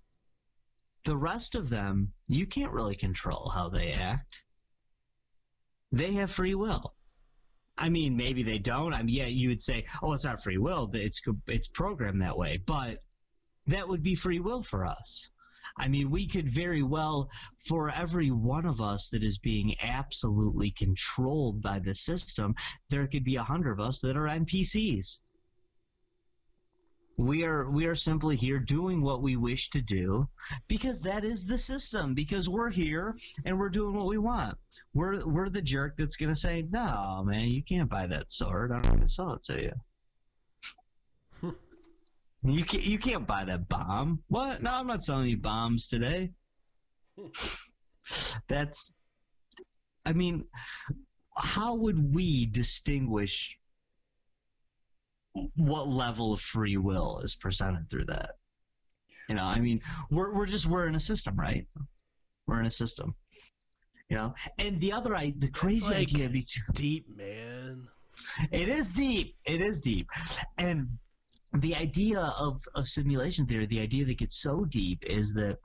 [1.05, 4.43] The rest of them, you can't really control how they act.
[5.91, 6.95] They have free will.
[7.77, 8.93] I mean, maybe they don't.
[8.93, 12.37] I mean, yeah, you would say, "Oh, it's not free will; it's it's programmed that
[12.37, 13.03] way." But
[13.67, 15.29] that would be free will for us.
[15.77, 17.29] I mean, we could very well,
[17.67, 22.55] for every one of us that is being absolutely controlled by the system,
[22.89, 25.19] there could be a hundred of us that are NPCs.
[27.17, 30.29] We are we are simply here doing what we wish to do
[30.67, 32.13] because that is the system.
[32.13, 34.57] Because we're here and we're doing what we want.
[34.93, 38.71] We're we're the jerk that's gonna say, "No, man, you can't buy that sword.
[38.71, 39.71] I'm gonna sell it to you."
[41.39, 41.51] Hmm.
[42.43, 44.23] You can't, you can't buy that bomb.
[44.27, 44.61] What?
[44.61, 46.31] No, I'm not selling you bombs today.
[48.49, 48.91] That's,
[50.05, 50.45] I mean,
[51.37, 53.57] how would we distinguish
[55.55, 58.31] what level of free will is presented through that?
[59.29, 61.67] You know, I mean, we're we're just we're in a system, right?
[62.47, 63.15] We're in a system.
[64.11, 67.87] You know, and the other, I the crazy like- idea be- Deep man.
[68.51, 69.37] it is deep.
[69.45, 70.09] It is deep.
[70.57, 70.97] And
[71.53, 75.59] the idea of, of simulation theory, the idea that gets so deep is that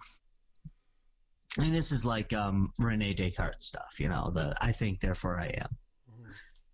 [1.58, 5.46] and this is like um, Rene Descartes stuff, you know, the I think therefore I
[5.46, 5.76] am.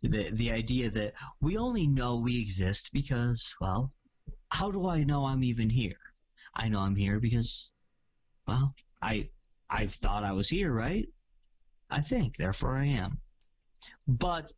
[0.02, 3.92] The the idea that we only know we exist because, well,
[4.50, 5.96] how do I know I'm even here?
[6.54, 7.70] I know I'm here because
[8.46, 9.30] well, I
[9.70, 11.08] I thought I was here, right?
[11.92, 13.18] I think, therefore I am.
[14.08, 14.50] But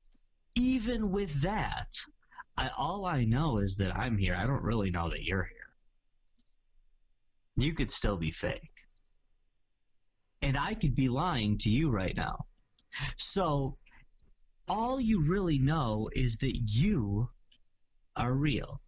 [0.54, 1.96] even with that,
[2.56, 4.36] I, all I know is that I'm here.
[4.36, 5.70] I don't really know that you're here.
[7.56, 8.70] You could still be fake.
[10.42, 12.46] And I could be lying to you right now.
[13.16, 13.78] So,
[14.68, 17.28] all you really know is that you
[18.14, 18.80] are real.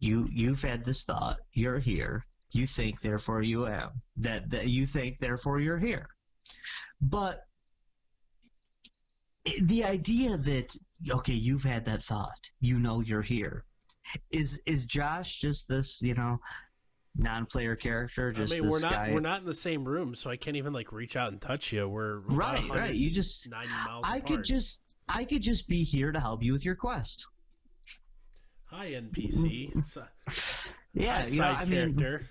[0.00, 1.36] You you've had this thought.
[1.52, 2.24] You're here.
[2.52, 3.90] You think, therefore you am.
[4.16, 6.08] That that you think, therefore you're here.
[7.00, 7.44] But
[9.62, 10.76] the idea that
[11.10, 12.50] okay, you've had that thought.
[12.60, 13.64] You know you're here.
[14.30, 16.38] Is is Josh just this you know
[17.16, 18.32] non-player character?
[18.34, 19.12] I Just mean, this we're not guy?
[19.12, 21.72] we're not in the same room, so I can't even like reach out and touch
[21.72, 21.88] you.
[21.88, 22.94] We're right, right.
[22.94, 24.04] You just 190 miles.
[24.08, 27.26] I could just I could just be here to help you with your quest.
[28.66, 29.72] hi NPC.
[30.94, 32.26] Yeah, hi, you know, side I mean, character.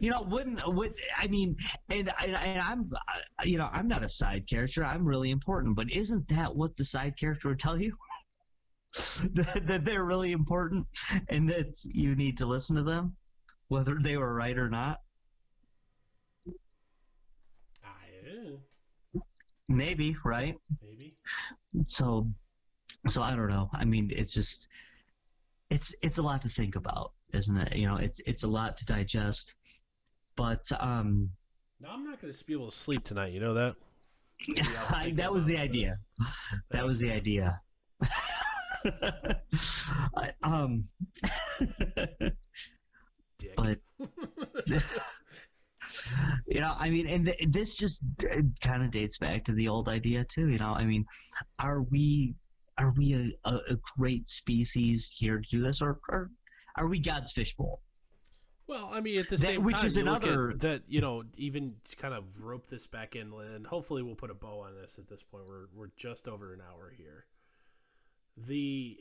[0.00, 1.56] You know, wouldn't would I mean,
[1.90, 4.84] and, and and I'm, uh, you know, I'm not a side character.
[4.84, 7.96] I'm really important, but isn't that what the side character would tell you?
[9.32, 10.86] that, that they're really important,
[11.28, 13.16] and that you need to listen to them,
[13.68, 15.00] whether they were right or not.
[19.14, 19.20] Yeah,
[19.68, 20.56] Maybe right.
[20.82, 21.16] maybe.
[21.86, 22.30] So,
[23.08, 23.70] so I don't know.
[23.72, 24.68] I mean, it's just,
[25.70, 27.76] it's it's a lot to think about, isn't it?
[27.76, 29.54] You know, it's it's a lot to digest.
[30.36, 31.30] But um,
[31.80, 33.32] No, I'm not going to be able to sleep tonight.
[33.32, 33.76] You know that?
[34.90, 35.96] I, that was the idea.
[36.70, 37.60] That was the idea.
[40.16, 40.88] I, um,
[43.56, 43.78] but
[46.46, 48.00] you know, I mean, and th- this just
[48.60, 50.48] kind of dates back to the old idea too.
[50.48, 51.06] You know, I mean,
[51.58, 52.34] are we
[52.78, 56.30] are we a, a, a great species here to do this, or, or
[56.76, 57.80] are we God's fishbowl?
[58.66, 61.76] Well, I mean, at the That- same which time, is another- that you know, even
[61.84, 64.98] to kind of rope this back in, and hopefully we'll put a bow on this
[64.98, 65.44] at this point.
[65.48, 67.26] We're we're just over an hour here.
[68.36, 68.98] The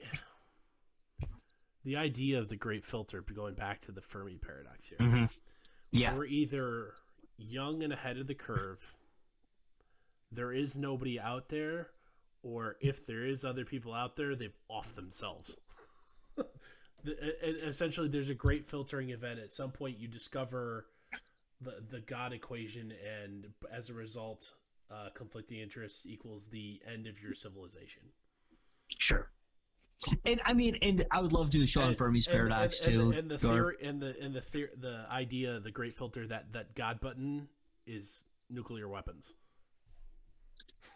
[1.86, 5.26] the idea of the great filter, going back to the Fermi paradox here, Mm-hmm.
[5.92, 6.96] Yeah, we're either
[7.38, 8.80] young and ahead of the curve.
[10.32, 11.92] There is nobody out there,
[12.42, 15.56] or if there is other people out there, they've off themselves.
[17.04, 19.40] The, essentially, there's a great filtering event.
[19.40, 20.86] At some point, you discover
[21.62, 24.52] the the God equation, and as a result,
[24.92, 28.04] uh, conflicting interests equals the end of your civilization.
[28.98, 29.30] sure.
[30.26, 32.36] And I mean, and I would love to do a show on And- Fermi's and-
[32.36, 33.12] paradox and, too.
[33.12, 36.76] And, the theory, and the and the theory, the idea, the great filter that that
[36.76, 37.48] God button
[37.86, 39.32] is nuclear weapons.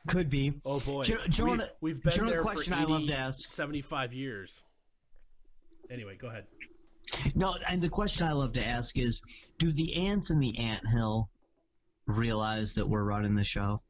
[0.07, 0.53] could be.
[0.65, 3.47] Oh boy, do you we, we've been there question for I 80, love to ask?
[3.49, 4.63] 75 years.
[5.89, 6.45] Anyway, go ahead.
[7.35, 9.21] No, and the question I love to ask is
[9.59, 11.29] do the ants in the ant hill
[12.05, 13.81] realize that we're running the show?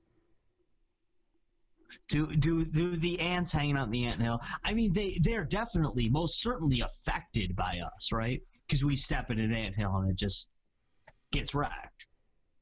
[2.09, 4.41] Do do do the ants hanging out in the ant hill?
[4.63, 8.41] I mean, they they're definitely, most certainly affected by us, right?
[8.67, 10.47] Because we step in an ant hill and it just
[11.31, 12.05] gets wrecked.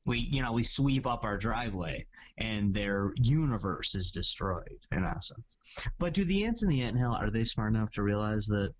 [0.06, 2.06] We you know we sweep up our driveway
[2.38, 5.58] and their universe is destroyed in essence.
[5.98, 8.74] But do the ants in the ant hill are they smart enough to realize that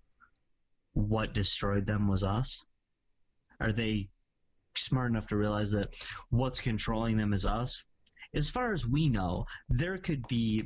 [0.96, 2.64] what destroyed them was us?
[3.60, 4.08] Are they
[4.74, 5.94] smart enough to realize that
[6.30, 7.84] what's controlling them is us?
[8.34, 10.64] As far as we know, there could be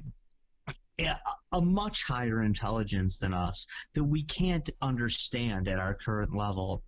[1.00, 6.84] a, much higher intelligence than us that we can't understand at our current level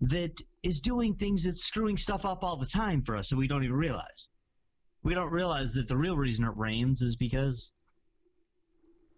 [0.00, 3.48] that is doing things that's screwing stuff up all the time for us and we
[3.48, 4.28] don't even realize.
[5.02, 7.72] We don't realize that the real reason it rains is because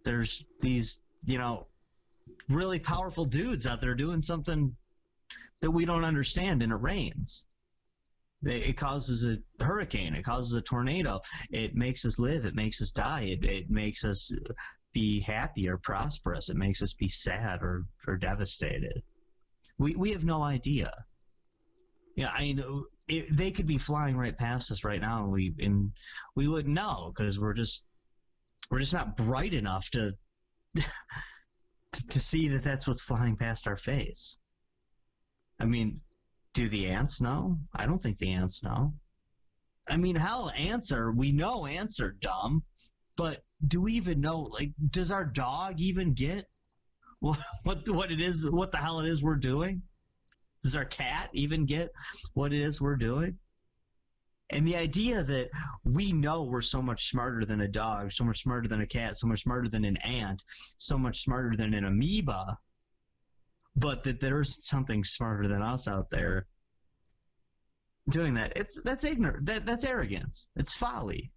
[0.02, 1.66] there's these, you know,
[2.48, 4.76] really powerful dudes out there doing something
[5.60, 7.44] that we don't understand and it rains.
[8.42, 10.14] It causes a hurricane.
[10.14, 11.20] It causes a tornado.
[11.50, 12.44] It makes us live.
[12.44, 13.22] It makes us die.
[13.22, 14.30] It, it makes us
[14.92, 16.48] be happy or prosperous.
[16.48, 19.02] It makes us be sad or, or devastated.
[19.78, 20.92] We, we have no idea.
[22.14, 25.54] Yeah, I know it, they could be flying right past us right now, and we
[25.58, 25.92] and
[26.34, 27.84] we wouldn't know because we're just
[28.70, 30.12] we're just not bright enough to
[32.10, 34.36] to, see that that's what's flying past our face.
[35.58, 36.00] I mean,
[36.54, 37.58] do the ants know?
[37.74, 38.94] I don't think the ants know.
[39.88, 42.64] I mean, hell, ants are, we know ants are dumb,
[43.16, 46.46] but do we even know, like, does our dog even get
[47.20, 49.82] what, what, what it is, what the hell it is we're doing?
[50.62, 51.90] Does our cat even get
[52.34, 53.38] what it is we're doing?
[54.50, 55.50] And the idea that
[55.84, 59.18] we know we're so much smarter than a dog, so much smarter than a cat,
[59.18, 60.44] so much smarter than an ant,
[60.78, 62.56] so much smarter than an amoeba,
[63.74, 66.46] but that there's something smarter than us out there
[68.08, 68.52] doing that.
[68.56, 69.46] It's that's ignorant.
[69.46, 70.46] That that's arrogance.
[70.56, 71.32] It's folly.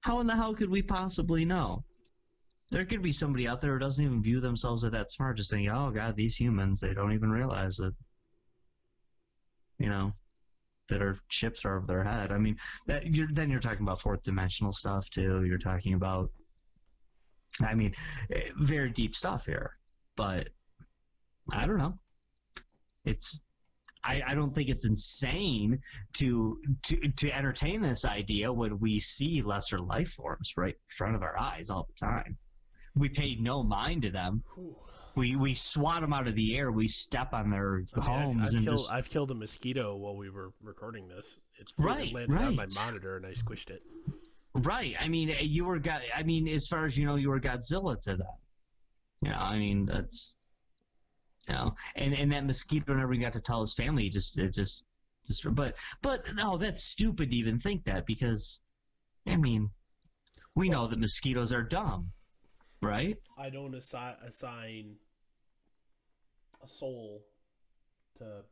[0.00, 1.84] How in the hell could we possibly know?
[2.70, 5.50] There could be somebody out there who doesn't even view themselves as that smart, just
[5.50, 7.94] thinking, "Oh God, these humans, they don't even realize that."
[9.78, 10.14] You know,
[10.88, 12.32] that our chips are over their head.
[12.32, 12.56] I mean,
[12.86, 15.44] that you're, then you're talking about fourth dimensional stuff too.
[15.44, 16.30] You're talking about,
[17.60, 17.94] I mean,
[18.30, 19.76] eh, very deep stuff here.
[20.16, 20.48] But
[21.52, 21.98] I don't know.
[23.04, 23.40] It's
[24.06, 25.80] I, I don't think it's insane
[26.14, 31.16] to to to entertain this idea when we see lesser life forms right in front
[31.16, 32.38] of our eyes all the time.
[32.94, 34.42] We pay no mind to them.
[34.54, 34.76] Whew.
[35.16, 36.70] We we swat them out of the air.
[36.70, 39.34] We step on their I mean, I've- homes I've, and killed, just I've killed a
[39.34, 41.40] mosquito while we were recording this.
[41.58, 43.82] It flew- it Right, landed on my monitor and I squished it.
[44.54, 44.94] right.
[45.00, 45.80] I mean, eh, you were.
[46.14, 48.26] I mean, as far as you know, you were Godzilla to them.
[49.22, 50.36] You know, I mean, that's
[51.48, 54.02] you know, and and that mosquito never got to tell his family.
[54.04, 54.84] He Just it just
[55.26, 58.60] just but but no, that's stupid to even think that because,
[59.26, 59.70] I mean,
[60.54, 62.12] we know that mosquitoes are dumb,
[62.82, 63.16] right?
[63.38, 64.96] I don't assi- assign
[66.66, 67.24] a soul
[68.18, 68.44] to.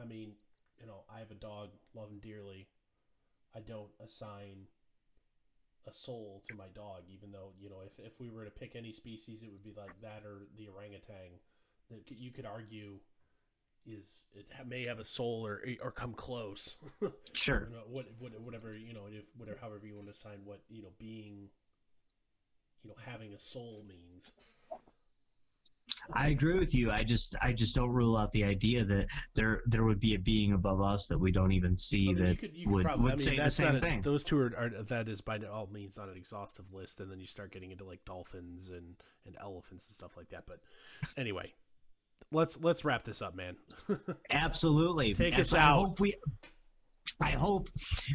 [0.00, 0.32] I mean,
[0.78, 2.68] you know, I have a dog, love him dearly.
[3.54, 4.68] I don't assign
[5.88, 8.76] a soul to my dog, even though you know, if if we were to pick
[8.76, 11.40] any species, it would be like that or the orangutan.
[11.90, 12.98] That you could argue
[13.86, 16.76] is it may have a soul or or come close.
[17.32, 17.68] Sure.
[17.68, 20.62] You know, what, what, whatever you know, if whatever, however you want to assign what
[20.70, 21.50] you know, being,
[22.82, 24.32] you know, having a soul means.
[26.12, 26.90] I agree with you.
[26.90, 30.18] I just I just don't rule out the idea that there there would be a
[30.18, 32.74] being above us that we don't even see I mean, that you could, you could
[32.74, 34.00] would, probably, would I mean, say the same a- thing.
[34.02, 37.20] those two are, are that is by all means not an exhaustive list, and then
[37.20, 40.44] you start getting into like dolphins and and elephants and stuff like that.
[40.46, 40.58] But
[41.16, 41.52] anyway,
[42.32, 43.56] let's let's wrap this up, man.
[44.30, 45.14] Absolutely.
[45.14, 45.74] Take And us I out.
[45.76, 46.14] hope we.
[47.20, 47.68] I hope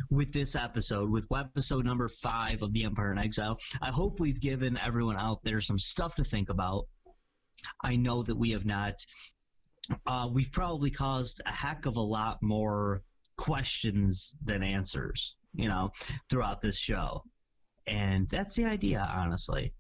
[0.10, 4.40] with this episode, with episode number five of The Empire in Exile, I hope we've
[4.42, 6.88] given everyone out there some stuff to think about.
[7.84, 9.06] I know that we have not.
[10.06, 13.02] Uh, we've probably caused a heck of a lot more
[13.38, 15.92] questions than answers, you know,
[16.30, 17.24] throughout this show.
[17.88, 19.74] And that's the idea, honestly.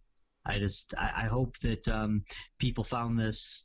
[0.45, 2.23] I just, I, I hope that um,
[2.57, 3.63] people found this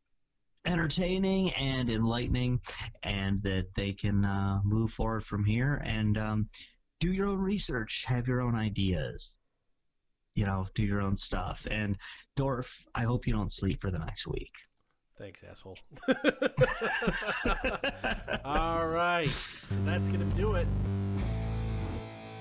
[0.66, 2.60] entertaining and enlightening,
[3.02, 6.48] and that they can uh, move forward from here and um,
[7.00, 9.35] do your own research, have your own ideas,
[10.36, 11.66] you know, do your own stuff.
[11.68, 11.96] And
[12.36, 14.52] Dorf, I hope you don't sleep for the next week.
[15.18, 15.78] Thanks, asshole.
[18.44, 20.68] all right, so that's gonna do it.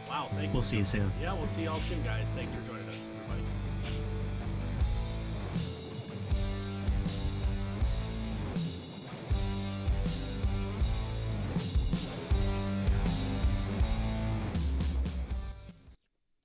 [0.10, 0.54] Wow, thanks.
[0.54, 1.10] We'll see you soon.
[1.22, 2.34] Yeah, we'll see y'all soon, guys.
[2.34, 2.85] Thanks for joining.